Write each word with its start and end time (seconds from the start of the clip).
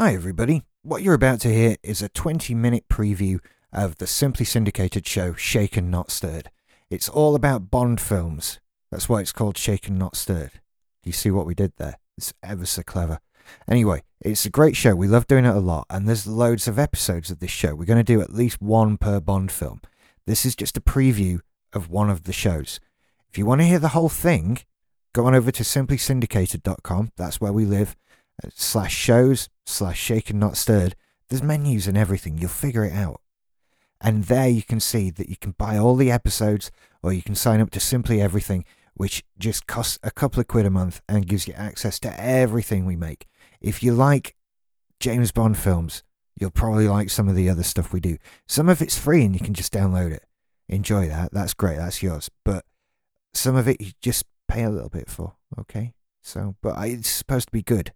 Hi, 0.00 0.12
everybody. 0.12 0.64
What 0.82 1.02
you're 1.02 1.14
about 1.14 1.40
to 1.42 1.54
hear 1.54 1.76
is 1.84 2.02
a 2.02 2.08
20 2.08 2.52
minute 2.52 2.88
preview 2.88 3.38
of 3.72 3.98
the 3.98 4.08
Simply 4.08 4.44
Syndicated 4.44 5.06
show 5.06 5.34
Shaken 5.34 5.88
Not 5.88 6.10
Stirred. 6.10 6.50
It's 6.90 7.08
all 7.08 7.36
about 7.36 7.70
Bond 7.70 8.00
films. 8.00 8.58
That's 8.90 9.08
why 9.08 9.20
it's 9.20 9.30
called 9.30 9.56
Shaken 9.56 9.96
Not 9.96 10.16
Stirred. 10.16 10.50
Do 11.04 11.10
You 11.10 11.12
see 11.12 11.30
what 11.30 11.46
we 11.46 11.54
did 11.54 11.74
there? 11.76 11.94
It's 12.18 12.34
ever 12.42 12.66
so 12.66 12.82
clever. 12.82 13.20
Anyway, 13.68 14.02
it's 14.20 14.44
a 14.44 14.50
great 14.50 14.74
show. 14.74 14.96
We 14.96 15.06
love 15.06 15.28
doing 15.28 15.44
it 15.44 15.54
a 15.54 15.60
lot, 15.60 15.86
and 15.88 16.08
there's 16.08 16.26
loads 16.26 16.66
of 16.66 16.76
episodes 16.76 17.30
of 17.30 17.38
this 17.38 17.52
show. 17.52 17.76
We're 17.76 17.84
going 17.84 17.98
to 17.98 18.02
do 18.02 18.20
at 18.20 18.34
least 18.34 18.60
one 18.60 18.96
per 18.96 19.20
Bond 19.20 19.52
film. 19.52 19.80
This 20.26 20.44
is 20.44 20.56
just 20.56 20.76
a 20.76 20.80
preview 20.80 21.38
of 21.72 21.88
one 21.88 22.10
of 22.10 22.24
the 22.24 22.32
shows. 22.32 22.80
If 23.30 23.38
you 23.38 23.46
want 23.46 23.60
to 23.60 23.66
hear 23.68 23.78
the 23.78 23.88
whole 23.90 24.08
thing, 24.08 24.58
go 25.12 25.26
on 25.26 25.36
over 25.36 25.52
to 25.52 25.62
simplysyndicated.com. 25.62 27.12
That's 27.16 27.40
where 27.40 27.52
we 27.52 27.64
live. 27.64 27.94
Slash 28.54 28.94
shows, 28.94 29.48
slash 29.66 29.98
shaken 29.98 30.38
not 30.38 30.56
stirred. 30.56 30.96
There's 31.28 31.42
menus 31.42 31.86
and 31.86 31.96
everything. 31.96 32.38
You'll 32.38 32.50
figure 32.50 32.84
it 32.84 32.92
out. 32.92 33.20
And 34.00 34.24
there 34.24 34.48
you 34.48 34.62
can 34.62 34.80
see 34.80 35.10
that 35.10 35.28
you 35.28 35.36
can 35.36 35.52
buy 35.52 35.78
all 35.78 35.96
the 35.96 36.10
episodes 36.10 36.70
or 37.02 37.12
you 37.12 37.22
can 37.22 37.34
sign 37.34 37.60
up 37.60 37.70
to 37.70 37.80
Simply 37.80 38.20
Everything, 38.20 38.64
which 38.94 39.24
just 39.38 39.66
costs 39.66 39.98
a 40.02 40.10
couple 40.10 40.40
of 40.40 40.46
quid 40.46 40.66
a 40.66 40.70
month 40.70 41.00
and 41.08 41.26
gives 41.26 41.48
you 41.48 41.54
access 41.54 41.98
to 42.00 42.20
everything 42.20 42.84
we 42.84 42.96
make. 42.96 43.26
If 43.60 43.82
you 43.82 43.94
like 43.94 44.36
James 45.00 45.32
Bond 45.32 45.56
films, 45.56 46.02
you'll 46.38 46.50
probably 46.50 46.88
like 46.88 47.08
some 47.08 47.28
of 47.28 47.34
the 47.34 47.48
other 47.48 47.62
stuff 47.62 47.92
we 47.92 48.00
do. 48.00 48.18
Some 48.46 48.68
of 48.68 48.82
it's 48.82 48.98
free 48.98 49.24
and 49.24 49.34
you 49.34 49.40
can 49.40 49.54
just 49.54 49.72
download 49.72 50.12
it. 50.12 50.24
Enjoy 50.68 51.08
that. 51.08 51.32
That's 51.32 51.54
great. 51.54 51.76
That's 51.76 52.02
yours. 52.02 52.30
But 52.44 52.64
some 53.32 53.56
of 53.56 53.68
it 53.68 53.80
you 53.80 53.92
just 54.02 54.24
pay 54.48 54.64
a 54.64 54.70
little 54.70 54.88
bit 54.88 55.08
for. 55.08 55.34
Okay. 55.58 55.94
So, 56.22 56.56
but 56.62 56.76
it's 56.88 57.08
supposed 57.08 57.48
to 57.48 57.52
be 57.52 57.62
good. 57.62 57.92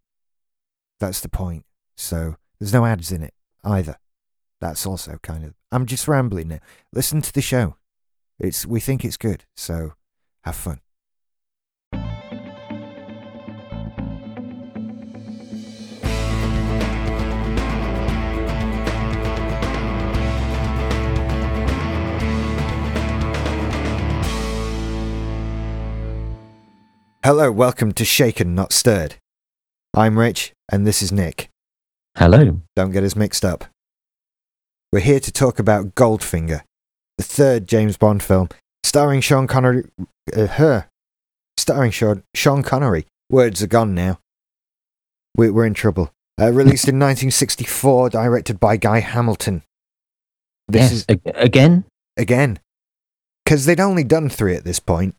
That's 1.00 1.20
the 1.20 1.28
point. 1.28 1.64
So 1.96 2.36
there's 2.58 2.72
no 2.72 2.84
ads 2.84 3.12
in 3.12 3.22
it 3.22 3.34
either. 3.62 3.96
That's 4.60 4.84
also 4.84 5.18
kind 5.22 5.44
of. 5.44 5.54
I'm 5.70 5.86
just 5.86 6.08
rambling 6.08 6.48
now. 6.48 6.58
Listen 6.92 7.22
to 7.22 7.32
the 7.32 7.40
show. 7.40 7.76
It's 8.40 8.66
we 8.66 8.80
think 8.80 9.04
it's 9.04 9.16
good. 9.16 9.44
So 9.56 9.92
have 10.42 10.56
fun. 10.56 10.80
Hello, 27.24 27.52
welcome 27.52 27.92
to 27.92 28.04
Shaken 28.04 28.54
Not 28.54 28.72
Stirred. 28.72 29.16
I'm 29.98 30.16
Rich, 30.16 30.52
and 30.70 30.86
this 30.86 31.02
is 31.02 31.10
Nick. 31.10 31.48
Hello. 32.16 32.60
Don't 32.76 32.92
get 32.92 33.02
us 33.02 33.16
mixed 33.16 33.44
up. 33.44 33.64
We're 34.92 35.00
here 35.00 35.18
to 35.18 35.32
talk 35.32 35.58
about 35.58 35.96
Goldfinger, 35.96 36.60
the 37.16 37.24
third 37.24 37.66
James 37.66 37.96
Bond 37.96 38.22
film, 38.22 38.48
starring 38.84 39.20
Sean 39.20 39.48
Connery. 39.48 39.90
Uh, 40.32 40.46
her, 40.46 40.86
starring 41.56 41.90
Sean, 41.90 42.22
Sean 42.32 42.62
Connery. 42.62 43.06
Words 43.28 43.60
are 43.60 43.66
gone 43.66 43.92
now. 43.92 44.20
We're, 45.36 45.52
we're 45.52 45.66
in 45.66 45.74
trouble. 45.74 46.12
Uh, 46.40 46.52
released 46.52 46.86
in 46.86 46.94
1964, 46.94 48.10
directed 48.10 48.60
by 48.60 48.76
Guy 48.76 49.00
Hamilton. 49.00 49.64
This 50.68 50.92
yes. 50.92 50.92
is 50.92 51.06
a- 51.08 51.42
again. 51.42 51.86
again 52.16 52.60
because 53.44 53.66
they'd 53.66 53.80
only 53.80 54.04
done 54.04 54.28
three 54.28 54.54
at 54.54 54.62
this 54.62 54.78
point. 54.78 55.16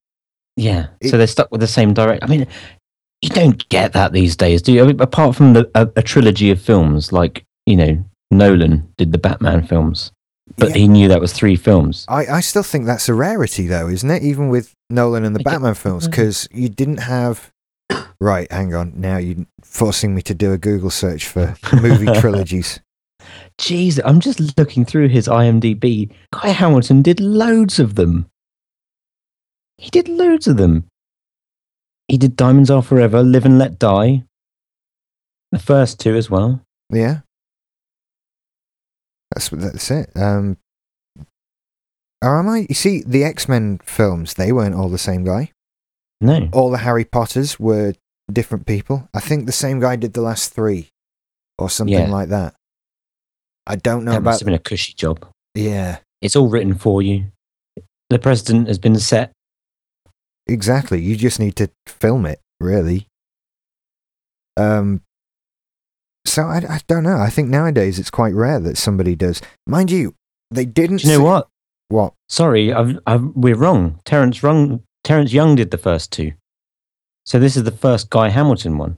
Yeah. 0.55 0.87
It- 1.01 1.09
so 1.09 1.17
they're 1.17 1.27
stuck 1.27 1.51
with 1.51 1.59
the 1.59 1.67
same 1.67 1.93
direct. 1.93 2.23
I 2.23 2.27
mean, 2.27 2.47
you 3.21 3.29
don't 3.29 3.67
get 3.69 3.93
that 3.93 4.13
these 4.13 4.35
days, 4.35 4.61
do 4.61 4.71
you? 4.73 4.83
I 4.83 4.87
mean, 4.87 4.99
apart 5.01 5.35
from 5.35 5.53
the, 5.53 5.69
a, 5.75 5.89
a 5.97 6.01
trilogy 6.01 6.51
of 6.51 6.61
films, 6.61 7.11
like 7.11 7.45
you 7.65 7.75
know, 7.75 8.03
Nolan 8.31 8.91
did 8.97 9.11
the 9.11 9.17
Batman 9.17 9.65
films, 9.65 10.11
but 10.57 10.69
Yeah. 10.69 10.75
he 10.75 10.87
knew 10.87 11.07
that 11.09 11.21
was 11.21 11.33
three 11.33 11.55
films. 11.55 12.05
I, 12.07 12.25
I 12.27 12.39
still 12.41 12.63
think 12.63 12.85
that's 12.85 13.09
a 13.09 13.13
rarity, 13.13 13.67
though, 13.67 13.87
isn't 13.89 14.09
it? 14.09 14.23
Even 14.23 14.49
with 14.49 14.73
Nolan 14.89 15.23
and 15.25 15.35
the 15.35 15.39
I 15.41 15.43
get- 15.43 15.51
Batman 15.51 15.73
films, 15.75 16.07
because 16.07 16.47
you 16.51 16.69
didn't 16.69 16.97
have. 17.01 17.51
Right, 18.21 18.51
hang 18.51 18.75
on. 18.75 18.91
Now 18.97 19.15
you're 19.17 19.45
forcing 19.63 20.13
me 20.13 20.21
to 20.23 20.33
do 20.33 20.51
a 20.51 20.57
Google 20.57 20.89
search 20.89 21.25
for 21.25 21.55
movie 21.81 22.05
trilogies. 22.19 22.81
Jeez, 23.57 23.97
I'm 24.03 24.19
just 24.19 24.57
looking 24.57 24.83
through 24.83 25.07
his 25.07 25.29
IMDb. 25.29 26.11
Guy 26.33 26.49
Hamilton 26.49 27.01
did 27.01 27.21
loads 27.21 27.79
of 27.79 27.95
them. 27.95 28.25
He 29.77 29.89
did 29.89 30.09
loads 30.09 30.47
of 30.47 30.57
them. 30.57 30.88
He 32.09 32.17
did 32.17 32.35
Diamonds 32.35 32.69
Are 32.71 32.81
Forever, 32.81 33.21
Live 33.23 33.45
and 33.45 33.57
Let 33.59 33.77
Die. 33.79 34.23
The 35.51 35.59
first 35.59 35.99
two 35.99 36.15
as 36.15 36.29
well. 36.29 36.61
Yeah, 36.91 37.19
that's 39.31 39.49
that's 39.49 39.91
it. 39.91 40.09
Um, 40.15 40.57
or 42.23 42.39
am 42.39 42.49
I? 42.49 42.65
You 42.67 42.75
see, 42.75 43.03
the 43.05 43.23
X 43.23 43.47
Men 43.47 43.79
films 43.83 44.33
they 44.35 44.51
weren't 44.51 44.75
all 44.75 44.89
the 44.89 44.97
same 44.97 45.23
guy. 45.23 45.51
No. 46.21 46.49
All 46.51 46.69
the 46.69 46.79
Harry 46.79 47.05
Potters 47.05 47.59
were 47.59 47.93
different 48.31 48.65
people. 48.65 49.07
I 49.13 49.19
think 49.21 49.45
the 49.45 49.51
same 49.51 49.79
guy 49.79 49.95
did 49.95 50.13
the 50.13 50.21
last 50.21 50.53
three, 50.53 50.89
or 51.57 51.69
something 51.69 51.93
Yeah. 51.97 52.09
like 52.11 52.29
that. 52.29 52.53
I 53.65 53.75
don't 53.75 54.03
know 54.03 54.11
that 54.11 54.17
about. 54.17 54.31
must 54.31 54.39
have 54.41 54.45
been 54.45 54.53
a 54.55 54.59
cushy 54.59 54.93
job. 54.93 55.25
Yeah, 55.55 55.99
It's 56.21 56.35
all 56.35 56.49
written 56.49 56.73
for 56.75 57.01
you. 57.01 57.25
The 58.09 58.19
president 58.19 58.67
has 58.67 58.77
been 58.79 58.97
set. 58.99 59.31
Exactly. 60.49 61.01
You 61.01 61.15
just 61.15 61.39
need 61.39 61.55
to 61.57 61.69
film 61.87 62.25
it, 62.25 62.39
really. 62.59 63.07
Um. 64.57 65.01
So 66.25 66.43
I, 66.43 66.57
I 66.57 66.79
don't 66.87 67.03
know. 67.03 67.17
I 67.17 67.29
think 67.29 67.49
nowadays 67.49 67.97
it's 67.97 68.11
quite 68.11 68.33
rare 68.33 68.59
that 68.59 68.77
somebody 68.77 69.15
does. 69.15 69.41
Mind 69.65 69.89
you, 69.89 70.15
they 70.51 70.65
didn't. 70.65 70.97
Do 70.97 71.07
you 71.07 71.17
know 71.17 71.23
what? 71.23 71.47
What? 71.87 72.13
Sorry, 72.27 72.71
I've, 72.71 72.99
I've, 73.07 73.23
we're 73.35 73.55
wrong. 73.55 73.99
Terrence 74.05 74.43
wrong. 74.43 74.83
Terrence 75.03 75.33
Young 75.33 75.55
did 75.55 75.71
the 75.71 75.77
first 75.77 76.11
two. 76.11 76.33
So 77.25 77.39
this 77.39 77.55
is 77.55 77.63
the 77.63 77.71
first 77.71 78.09
Guy 78.09 78.29
Hamilton 78.29 78.77
one, 78.77 78.97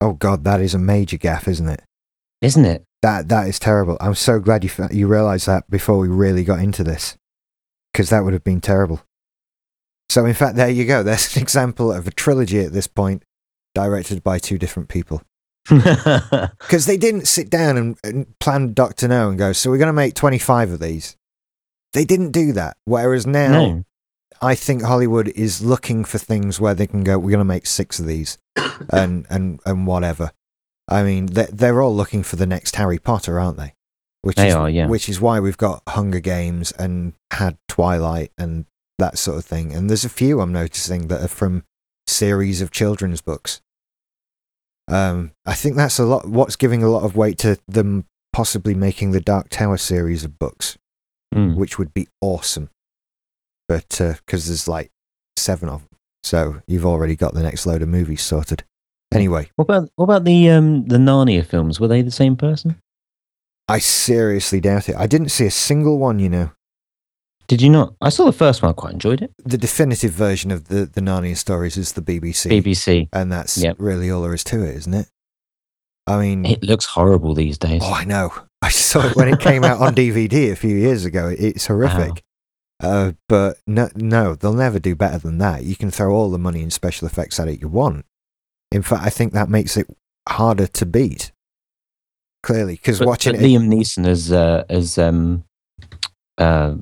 Oh 0.00 0.14
God, 0.14 0.42
that 0.44 0.60
is 0.60 0.74
a 0.74 0.78
major 0.78 1.16
gaffe, 1.16 1.46
isn't 1.48 1.68
it? 1.68 1.82
isn't 2.40 2.64
it? 2.64 2.84
That 3.02 3.28
that 3.28 3.46
is 3.46 3.58
terrible. 3.58 3.96
I'm 4.00 4.14
so 4.14 4.40
glad 4.40 4.64
you 4.64 4.70
you 4.90 5.06
realised 5.06 5.46
that 5.46 5.70
before 5.70 5.98
we 5.98 6.08
really 6.08 6.44
got 6.44 6.60
into 6.60 6.82
this, 6.84 7.16
because 7.92 8.10
that 8.10 8.24
would 8.24 8.32
have 8.32 8.44
been 8.44 8.60
terrible. 8.60 9.00
So 10.12 10.26
in 10.26 10.34
fact, 10.34 10.56
there 10.56 10.68
you 10.68 10.84
go. 10.84 11.02
There's 11.02 11.34
an 11.36 11.42
example 11.42 11.90
of 11.90 12.06
a 12.06 12.10
trilogy 12.10 12.60
at 12.60 12.74
this 12.74 12.86
point, 12.86 13.24
directed 13.74 14.22
by 14.22 14.38
two 14.38 14.58
different 14.58 14.90
people. 14.90 15.22
Because 15.68 16.84
they 16.86 16.98
didn't 16.98 17.26
sit 17.26 17.48
down 17.48 17.78
and, 17.78 17.98
and 18.04 18.38
plan 18.38 18.74
Doctor 18.74 19.08
No 19.08 19.30
and 19.30 19.38
go, 19.38 19.52
so 19.54 19.70
we're 19.70 19.78
going 19.78 19.86
to 19.86 19.94
make 19.94 20.14
25 20.14 20.72
of 20.72 20.80
these. 20.80 21.16
They 21.94 22.04
didn't 22.04 22.32
do 22.32 22.52
that. 22.52 22.76
Whereas 22.84 23.26
now, 23.26 23.52
no. 23.52 23.84
I 24.42 24.54
think 24.54 24.82
Hollywood 24.82 25.28
is 25.28 25.62
looking 25.62 26.04
for 26.04 26.18
things 26.18 26.60
where 26.60 26.74
they 26.74 26.86
can 26.86 27.04
go, 27.04 27.18
we're 27.18 27.30
going 27.30 27.38
to 27.38 27.44
make 27.44 27.64
six 27.64 27.98
of 27.98 28.06
these 28.06 28.36
and, 28.90 29.26
and, 29.30 29.60
and 29.64 29.86
whatever. 29.86 30.32
I 30.88 31.04
mean, 31.04 31.26
they're, 31.26 31.48
they're 31.50 31.80
all 31.80 31.94
looking 31.94 32.22
for 32.22 32.36
the 32.36 32.46
next 32.46 32.76
Harry 32.76 32.98
Potter, 32.98 33.40
aren't 33.40 33.56
they? 33.56 33.74
Which 34.20 34.36
They 34.36 34.48
is, 34.48 34.54
are, 34.54 34.68
yeah. 34.68 34.88
Which 34.88 35.08
is 35.08 35.20
why 35.22 35.40
we've 35.40 35.56
got 35.56 35.82
Hunger 35.88 36.20
Games 36.20 36.70
and 36.72 37.14
had 37.30 37.56
Twilight 37.68 38.30
and 38.36 38.66
that 39.02 39.18
sort 39.18 39.36
of 39.38 39.44
thing. 39.44 39.74
And 39.74 39.88
there's 39.90 40.04
a 40.04 40.08
few 40.08 40.40
I'm 40.40 40.52
noticing 40.52 41.08
that 41.08 41.20
are 41.22 41.28
from 41.28 41.64
series 42.06 42.60
of 42.62 42.70
children's 42.70 43.20
books. 43.20 43.60
Um, 44.88 45.32
I 45.46 45.54
think 45.54 45.76
that's 45.76 45.98
a 45.98 46.04
lot. 46.04 46.28
What's 46.28 46.56
giving 46.56 46.82
a 46.82 46.88
lot 46.88 47.04
of 47.04 47.16
weight 47.16 47.38
to 47.38 47.58
them 47.68 48.04
possibly 48.32 48.74
making 48.74 49.10
the 49.12 49.20
Dark 49.20 49.48
Tower 49.48 49.76
series 49.76 50.24
of 50.24 50.38
books, 50.38 50.76
Mm. 51.34 51.56
which 51.56 51.78
would 51.78 51.94
be 51.94 52.08
awesome. 52.20 52.68
But 53.68 53.88
because 53.98 54.46
there's 54.48 54.68
like 54.68 54.90
seven 55.36 55.68
of 55.68 55.80
them, 55.80 55.98
so 56.22 56.62
you've 56.66 56.84
already 56.86 57.16
got 57.16 57.32
the 57.34 57.42
next 57.42 57.64
load 57.66 57.80
of 57.82 57.88
movies 57.88 58.22
sorted. 58.22 58.64
Anyway, 59.14 59.50
What 59.56 59.64
about 59.64 59.88
what 59.96 60.04
about 60.04 60.24
the 60.24 60.50
um 60.50 60.84
the 60.88 60.98
Narnia 60.98 61.44
films? 61.46 61.78
Were 61.80 61.88
they 61.88 62.02
the 62.02 62.10
same 62.10 62.36
person? 62.36 62.76
I 63.68 63.78
seriously 63.78 64.60
doubt 64.60 64.88
it. 64.88 64.96
I 64.96 65.06
didn't 65.06 65.30
see 65.30 65.46
a 65.46 65.50
single 65.50 65.98
one. 65.98 66.18
You 66.18 66.28
know, 66.28 66.50
Did 67.52 67.60
you 67.60 67.68
not? 67.68 67.92
I 68.00 68.08
saw 68.08 68.24
the 68.24 68.32
first 68.32 68.62
one. 68.62 68.70
I 68.70 68.72
quite 68.72 68.94
enjoyed 68.94 69.20
it. 69.20 69.30
the 69.44 69.58
definitive 69.58 70.10
version 70.10 70.50
of 70.50 70.68
the 70.68 70.86
the 70.86 71.02
Narnia 71.02 71.36
stories 71.36 71.76
is 71.76 71.92
the 71.92 72.00
BBC, 72.00 72.48
BBC. 72.62 73.08
and 73.12 73.30
that's 73.30 73.58
Yep. 73.58 73.76
really 73.78 74.10
all 74.10 74.22
there 74.22 74.32
is 74.32 74.42
to 74.44 74.62
it, 74.64 74.74
isn't 74.76 74.94
it? 74.94 75.08
I 76.06 76.18
mean, 76.18 76.46
It 76.46 76.62
looks 76.62 76.86
horrible 76.86 77.34
these 77.34 77.58
days. 77.58 77.82
Oh, 77.84 77.92
I 77.92 78.04
know. 78.04 78.32
I 78.62 78.70
saw 78.70 79.06
it 79.06 79.16
when 79.16 79.28
it 79.28 79.38
came 79.38 79.64
out 79.64 79.80
on 79.82 79.94
DVD 80.02 80.50
a 80.50 80.56
few 80.56 80.74
years 80.74 81.04
ago. 81.04 81.28
It's 81.38 81.66
horrific. 81.66 82.22
Uh, 82.82 83.12
but 83.28 83.58
no, 83.66 83.90
no, 83.96 84.34
they'll 84.34 84.54
never 84.54 84.78
do 84.78 84.96
better 84.96 85.18
than 85.18 85.36
that. 85.38 85.62
You 85.64 85.76
can 85.76 85.90
throw 85.90 86.14
all 86.14 86.30
the 86.30 86.38
money 86.38 86.62
and 86.62 86.72
special 86.72 87.06
effects 87.06 87.38
at 87.38 87.48
it 87.48 87.60
you 87.60 87.68
want. 87.68 88.06
In 88.70 88.80
fact, 88.80 89.04
I 89.04 89.10
think 89.10 89.34
that 89.34 89.50
makes 89.50 89.76
it 89.76 89.86
harder 90.26 90.68
to 90.68 90.86
beat. 90.86 91.32
Clearly, 92.42 92.76
because 92.76 92.98
watching 93.00 93.34
but 93.34 93.42
it, 93.42 93.44
Liam 93.44 93.68
Neeson 93.68 94.06
as 94.06 94.32
uh, 94.32 94.64
as 94.70 94.96
um 94.96 95.44
uh, 96.38 96.74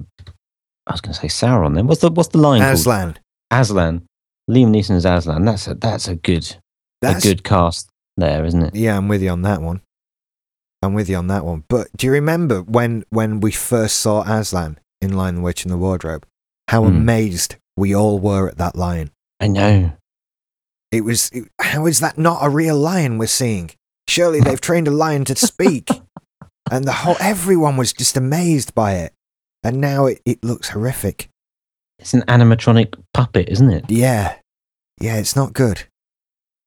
I 0.90 0.94
was 0.94 1.00
going 1.00 1.14
to 1.14 1.20
say 1.20 1.28
Sauron. 1.28 1.74
Then 1.76 1.86
what's 1.86 2.00
the 2.00 2.10
what's 2.10 2.28
the 2.30 2.38
line 2.38 2.60
called? 2.60 2.74
Aslan, 2.74 3.18
Aslan. 3.50 4.02
Liam 4.50 4.70
Neeson 4.74 4.96
as 4.96 5.04
Aslan. 5.04 5.44
That's 5.44 5.68
a 5.68 5.74
that's 5.74 6.08
a 6.08 6.16
good 6.16 6.56
that's 7.00 7.24
a 7.24 7.28
good 7.28 7.44
cast. 7.44 7.88
there, 8.16 8.44
isn't 8.44 8.62
it? 8.62 8.74
Yeah, 8.74 8.96
I'm 8.96 9.06
with 9.08 9.22
you 9.22 9.30
on 9.30 9.42
that 9.42 9.62
one. 9.62 9.80
I'm 10.82 10.94
with 10.94 11.08
you 11.08 11.16
on 11.16 11.28
that 11.28 11.44
one. 11.44 11.62
But 11.68 11.88
do 11.96 12.06
you 12.06 12.12
remember 12.12 12.62
when 12.62 13.04
when 13.10 13.40
we 13.40 13.52
first 13.52 13.98
saw 13.98 14.22
Aslan 14.22 14.78
in 15.00 15.12
Lion 15.16 15.36
the 15.36 15.40
Witch 15.42 15.64
in 15.64 15.70
the 15.70 15.78
Wardrobe? 15.78 16.26
How 16.68 16.82
Hmm. 16.82 16.88
amazed 16.96 17.56
we 17.76 17.94
all 17.94 18.18
were 18.18 18.48
at 18.48 18.58
that 18.58 18.74
lion. 18.76 19.10
I 19.38 19.46
know. 19.46 19.92
It 20.90 21.02
was 21.04 21.30
it- 21.32 21.48
how 21.60 21.86
is 21.86 22.00
that 22.00 22.18
not 22.18 22.40
a 22.44 22.48
real 22.50 22.76
lion 22.76 23.16
we're 23.18 23.26
seeing? 23.28 23.70
Surely 24.08 24.40
they've 24.40 24.60
trained 24.60 24.88
a 24.88 24.90
lion 24.90 25.24
to 25.26 25.36
speak. 25.36 25.88
and 26.70 26.84
the 26.84 26.92
whole 26.92 27.16
everyone 27.20 27.76
was 27.76 27.92
just 27.92 28.16
amazed 28.16 28.74
by 28.74 28.94
it. 28.94 29.12
And 29.62 29.80
now 29.80 30.06
it, 30.06 30.20
it 30.24 30.42
looks 30.42 30.70
horrific. 30.70 31.28
It's 31.98 32.14
an 32.14 32.22
animatronic 32.22 32.94
puppet, 33.12 33.48
isn't 33.48 33.70
it? 33.70 33.84
Yeah. 33.90 34.36
Yeah, 35.00 35.16
it's 35.16 35.36
not 35.36 35.52
good. 35.52 35.84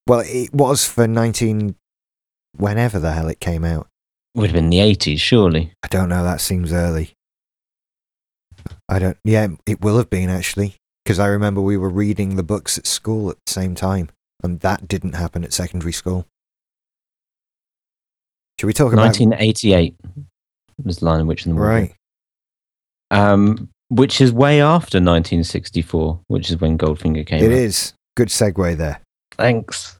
Well, 0.07 0.21
it 0.25 0.53
was 0.53 0.87
for 0.87 1.07
19 1.07 1.75
whenever 2.55 2.99
the 2.99 3.13
hell 3.13 3.29
it 3.29 3.39
came 3.39 3.63
out. 3.63 3.87
Would 4.35 4.47
have 4.49 4.55
been 4.55 4.69
the 4.69 4.79
80s, 4.79 5.19
surely. 5.19 5.73
I 5.83 5.87
don't 5.87 6.09
know. 6.09 6.23
That 6.23 6.41
seems 6.41 6.73
early. 6.73 7.13
I 8.89 8.99
don't. 8.99 9.17
Yeah, 9.23 9.47
it 9.65 9.81
will 9.81 9.97
have 9.97 10.09
been 10.09 10.29
actually, 10.29 10.75
because 11.03 11.19
I 11.19 11.27
remember 11.27 11.61
we 11.61 11.77
were 11.77 11.89
reading 11.89 12.35
the 12.35 12.43
books 12.43 12.77
at 12.77 12.87
school 12.87 13.29
at 13.29 13.37
the 13.45 13.51
same 13.51 13.75
time, 13.75 14.09
and 14.43 14.59
that 14.61 14.87
didn't 14.87 15.13
happen 15.13 15.43
at 15.43 15.53
secondary 15.53 15.93
school. 15.93 16.25
Should 18.59 18.67
we 18.67 18.73
talk 18.73 18.93
about 18.93 19.05
1988 19.17 19.95
was 20.83 21.01
Lion 21.01 21.21
and 21.21 21.29
Witch 21.29 21.45
in 21.45 21.51
the 21.51 21.55
Wardrobe. 21.55 21.81
right? 21.81 21.95
Um, 23.11 23.69
which 23.89 24.19
is 24.21 24.31
way 24.31 24.59
after 24.61 24.97
1964, 24.97 26.19
which 26.27 26.49
is 26.49 26.59
when 26.59 26.77
Goldfinger 26.77 27.25
came 27.27 27.43
It 27.43 27.47
out. 27.51 27.57
is 27.57 27.93
good 28.17 28.29
segue 28.29 28.75
there. 28.77 29.01
Thanks. 29.33 29.97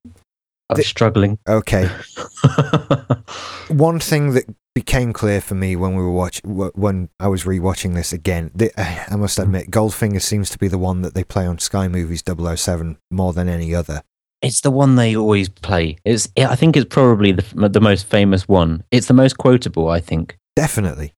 I 0.70 0.76
The- 0.76 0.84
struggling. 0.84 1.38
Okay, 1.48 1.88
one 3.68 4.00
thing 4.00 4.34
that 4.34 4.46
became 4.76 5.14
clear 5.14 5.40
for 5.42 5.56
me 5.56 5.76
when 5.76 5.96
we 5.96 6.02
were 6.02 6.12
watch 6.12 6.42
when 6.44 7.10
I 7.20 7.28
was 7.28 7.44
rewatching 7.44 7.94
this 7.94 8.12
again. 8.14 8.52
The, 8.56 8.72
I 9.12 9.16
must 9.16 9.38
admit, 9.40 9.70
Goldfinger 9.72 10.22
seems 10.22 10.50
to 10.52 10.58
be 10.58 10.68
the 10.68 10.78
one 10.78 11.02
that 11.02 11.14
they 11.14 11.24
play 11.24 11.46
on 11.46 11.60
Sky 11.60 11.88
Movies 11.88 12.24
007 12.26 12.98
more 13.12 13.34
than 13.34 13.50
any 13.50 13.76
other. 13.76 14.02
it's 14.42 14.62
the 14.62 14.72
one 14.72 14.96
they 14.96 15.16
always 15.16 15.50
play. 15.50 15.98
It's. 16.06 16.28
I 16.38 16.56
think 16.56 16.76
it's 16.76 16.88
probably 16.94 17.32
the 17.34 17.70
the 17.70 17.82
most 17.82 18.06
famous 18.08 18.48
one. 18.48 18.84
It's 18.92 19.08
the 19.08 19.14
most 19.14 19.38
quotable. 19.38 19.90
I 19.90 20.00
think. 20.00 20.38
Definitely. 20.56 21.14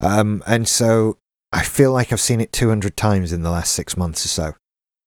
Um, 0.00 0.42
and 0.46 0.66
so 0.66 1.16
I 1.52 1.62
feel 1.62 1.92
like 1.92 2.12
I've 2.12 2.20
seen 2.20 2.40
it 2.40 2.52
200 2.52 2.96
times 2.96 3.32
in 3.32 3.42
the 3.42 3.50
last 3.50 3.72
six 3.72 3.96
months 3.96 4.24
or 4.24 4.28
so. 4.28 4.52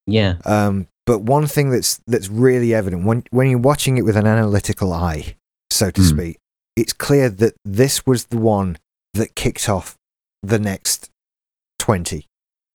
Yeah. 0.07 0.35
Um, 0.45 0.87
but 1.05 1.19
one 1.21 1.47
thing 1.47 1.69
that's 1.71 1.99
that's 2.07 2.29
really 2.29 2.73
evident 2.73 3.05
when 3.05 3.23
when 3.31 3.49
you're 3.49 3.59
watching 3.59 3.97
it 3.97 4.03
with 4.03 4.15
an 4.17 4.27
analytical 4.27 4.93
eye, 4.93 5.35
so 5.71 5.89
to 5.91 6.01
Hmm. 6.01 6.07
speak, 6.07 6.37
it's 6.75 6.93
clear 6.93 7.29
that 7.29 7.55
this 7.65 8.05
was 8.05 8.25
the 8.25 8.37
one 8.37 8.77
that 9.13 9.35
kicked 9.35 9.67
off 9.69 9.95
the 10.43 10.59
next 10.59 11.09
20 11.79 12.25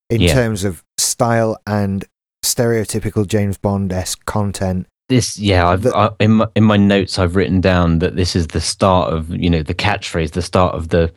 in 0.09 0.21
Yeah. 0.21 0.33
terms 0.35 0.65
of 0.65 0.83
style 0.99 1.57
and 1.67 2.05
stereotypical 2.45 3.27
James 3.27 3.57
Bond 3.59 3.93
esque 3.93 4.25
content. 4.27 4.87
This. 5.09 5.39
Yeah. 5.39 5.69
I've, 5.69 5.83
The- 5.83 5.97
I, 5.97 6.11
in 6.21 6.33
my, 6.33 6.49
in 6.55 6.65
my 6.65 6.77
notes, 6.77 7.19
I've 7.19 7.35
written 7.37 7.61
down 7.61 7.99
that 7.99 8.17
this 8.17 8.35
is 8.37 8.49
the 8.49 8.61
start 8.61 9.13
of 9.13 9.31
you 9.31 9.51
know 9.51 9.63
the 9.63 9.75
catchphrase, 9.75 10.33
the 10.33 10.43
start 10.43 10.75
of 10.75 10.89
the 10.89 11.13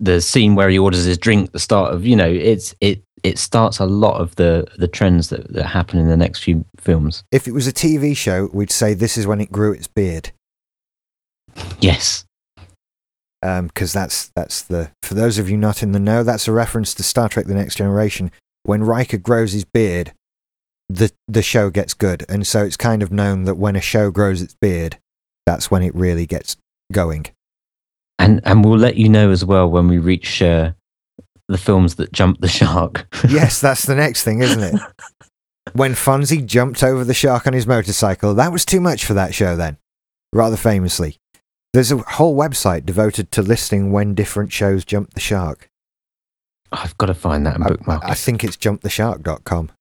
the 0.00 0.20
scene 0.20 0.54
where 0.54 0.68
he 0.68 0.78
orders 0.78 1.04
his 1.04 1.18
drink. 1.18 1.52
The 1.52 1.58
start 1.58 1.92
of 1.92 2.06
you 2.06 2.16
know 2.16 2.28
it's 2.28 2.74
it 2.80 3.02
it 3.22 3.38
starts 3.38 3.78
a 3.78 3.86
lot 3.86 4.20
of 4.20 4.36
the 4.36 4.66
the 4.76 4.88
trends 4.88 5.28
that 5.30 5.52
that 5.52 5.66
happen 5.66 5.98
in 5.98 6.08
the 6.08 6.16
next 6.16 6.40
few 6.40 6.64
films. 6.78 7.24
If 7.32 7.48
it 7.48 7.52
was 7.52 7.66
a 7.66 7.72
TV 7.72 8.16
show, 8.16 8.48
we'd 8.52 8.70
say 8.70 8.94
this 8.94 9.16
is 9.16 9.26
when 9.26 9.40
it 9.40 9.52
grew 9.52 9.72
its 9.72 9.88
beard. 9.88 10.30
Yes. 11.80 12.24
Um, 13.42 13.66
because 13.68 13.92
that's 13.92 14.30
that's 14.34 14.62
the 14.62 14.90
for 15.02 15.14
those 15.14 15.38
of 15.38 15.48
you 15.50 15.56
not 15.56 15.82
in 15.82 15.92
the 15.92 16.00
know, 16.00 16.22
that's 16.22 16.48
a 16.48 16.52
reference 16.52 16.94
to 16.94 17.02
Star 17.02 17.28
Trek: 17.28 17.46
The 17.46 17.54
Next 17.54 17.76
Generation. 17.76 18.30
When 18.64 18.82
Riker 18.82 19.18
grows 19.18 19.52
his 19.52 19.64
beard, 19.64 20.12
the 20.88 21.12
the 21.28 21.42
show 21.42 21.70
gets 21.70 21.94
good, 21.94 22.24
and 22.28 22.46
so 22.46 22.64
it's 22.64 22.76
kind 22.76 23.02
of 23.02 23.12
known 23.12 23.44
that 23.44 23.56
when 23.56 23.76
a 23.76 23.80
show 23.80 24.10
grows 24.10 24.42
its 24.42 24.56
beard, 24.60 24.98
that's 25.44 25.70
when 25.70 25.82
it 25.82 25.94
really 25.94 26.26
gets 26.26 26.56
going. 26.92 27.26
And 28.18 28.40
and 28.44 28.64
we'll 28.64 28.78
let 28.78 28.96
you 28.96 29.08
know 29.08 29.30
as 29.30 29.44
well 29.44 29.70
when 29.70 29.88
we 29.88 29.98
reach 29.98 30.40
uh, 30.42 30.72
the 31.48 31.58
films 31.58 31.96
that 31.96 32.12
jump 32.12 32.40
the 32.40 32.48
shark. 32.48 33.06
yes, 33.28 33.60
that's 33.60 33.84
the 33.84 33.94
next 33.94 34.22
thing, 34.22 34.40
isn't 34.40 34.62
it? 34.62 34.80
When 35.72 35.94
Fonzie 35.94 36.46
jumped 36.46 36.84
over 36.84 37.04
the 37.04 37.12
shark 37.12 37.46
on 37.46 37.52
his 37.52 37.66
motorcycle, 37.66 38.34
that 38.34 38.52
was 38.52 38.64
too 38.64 38.80
much 38.80 39.04
for 39.04 39.14
that 39.14 39.34
show. 39.34 39.56
Then, 39.56 39.78
rather 40.32 40.56
famously, 40.56 41.18
there's 41.72 41.90
a 41.90 41.98
whole 41.98 42.36
website 42.36 42.86
devoted 42.86 43.30
to 43.32 43.42
listing 43.42 43.90
when 43.90 44.14
different 44.14 44.52
shows 44.52 44.84
jump 44.84 45.14
the 45.14 45.20
shark. 45.20 45.68
I've 46.70 46.96
got 46.98 47.06
to 47.06 47.14
find 47.14 47.44
that 47.46 47.56
and 47.56 47.64
bookmark. 47.64 48.04
I 48.04 48.12
it. 48.12 48.18
think 48.18 48.44
it's 48.44 48.56
jumptheshark.com. 48.56 49.72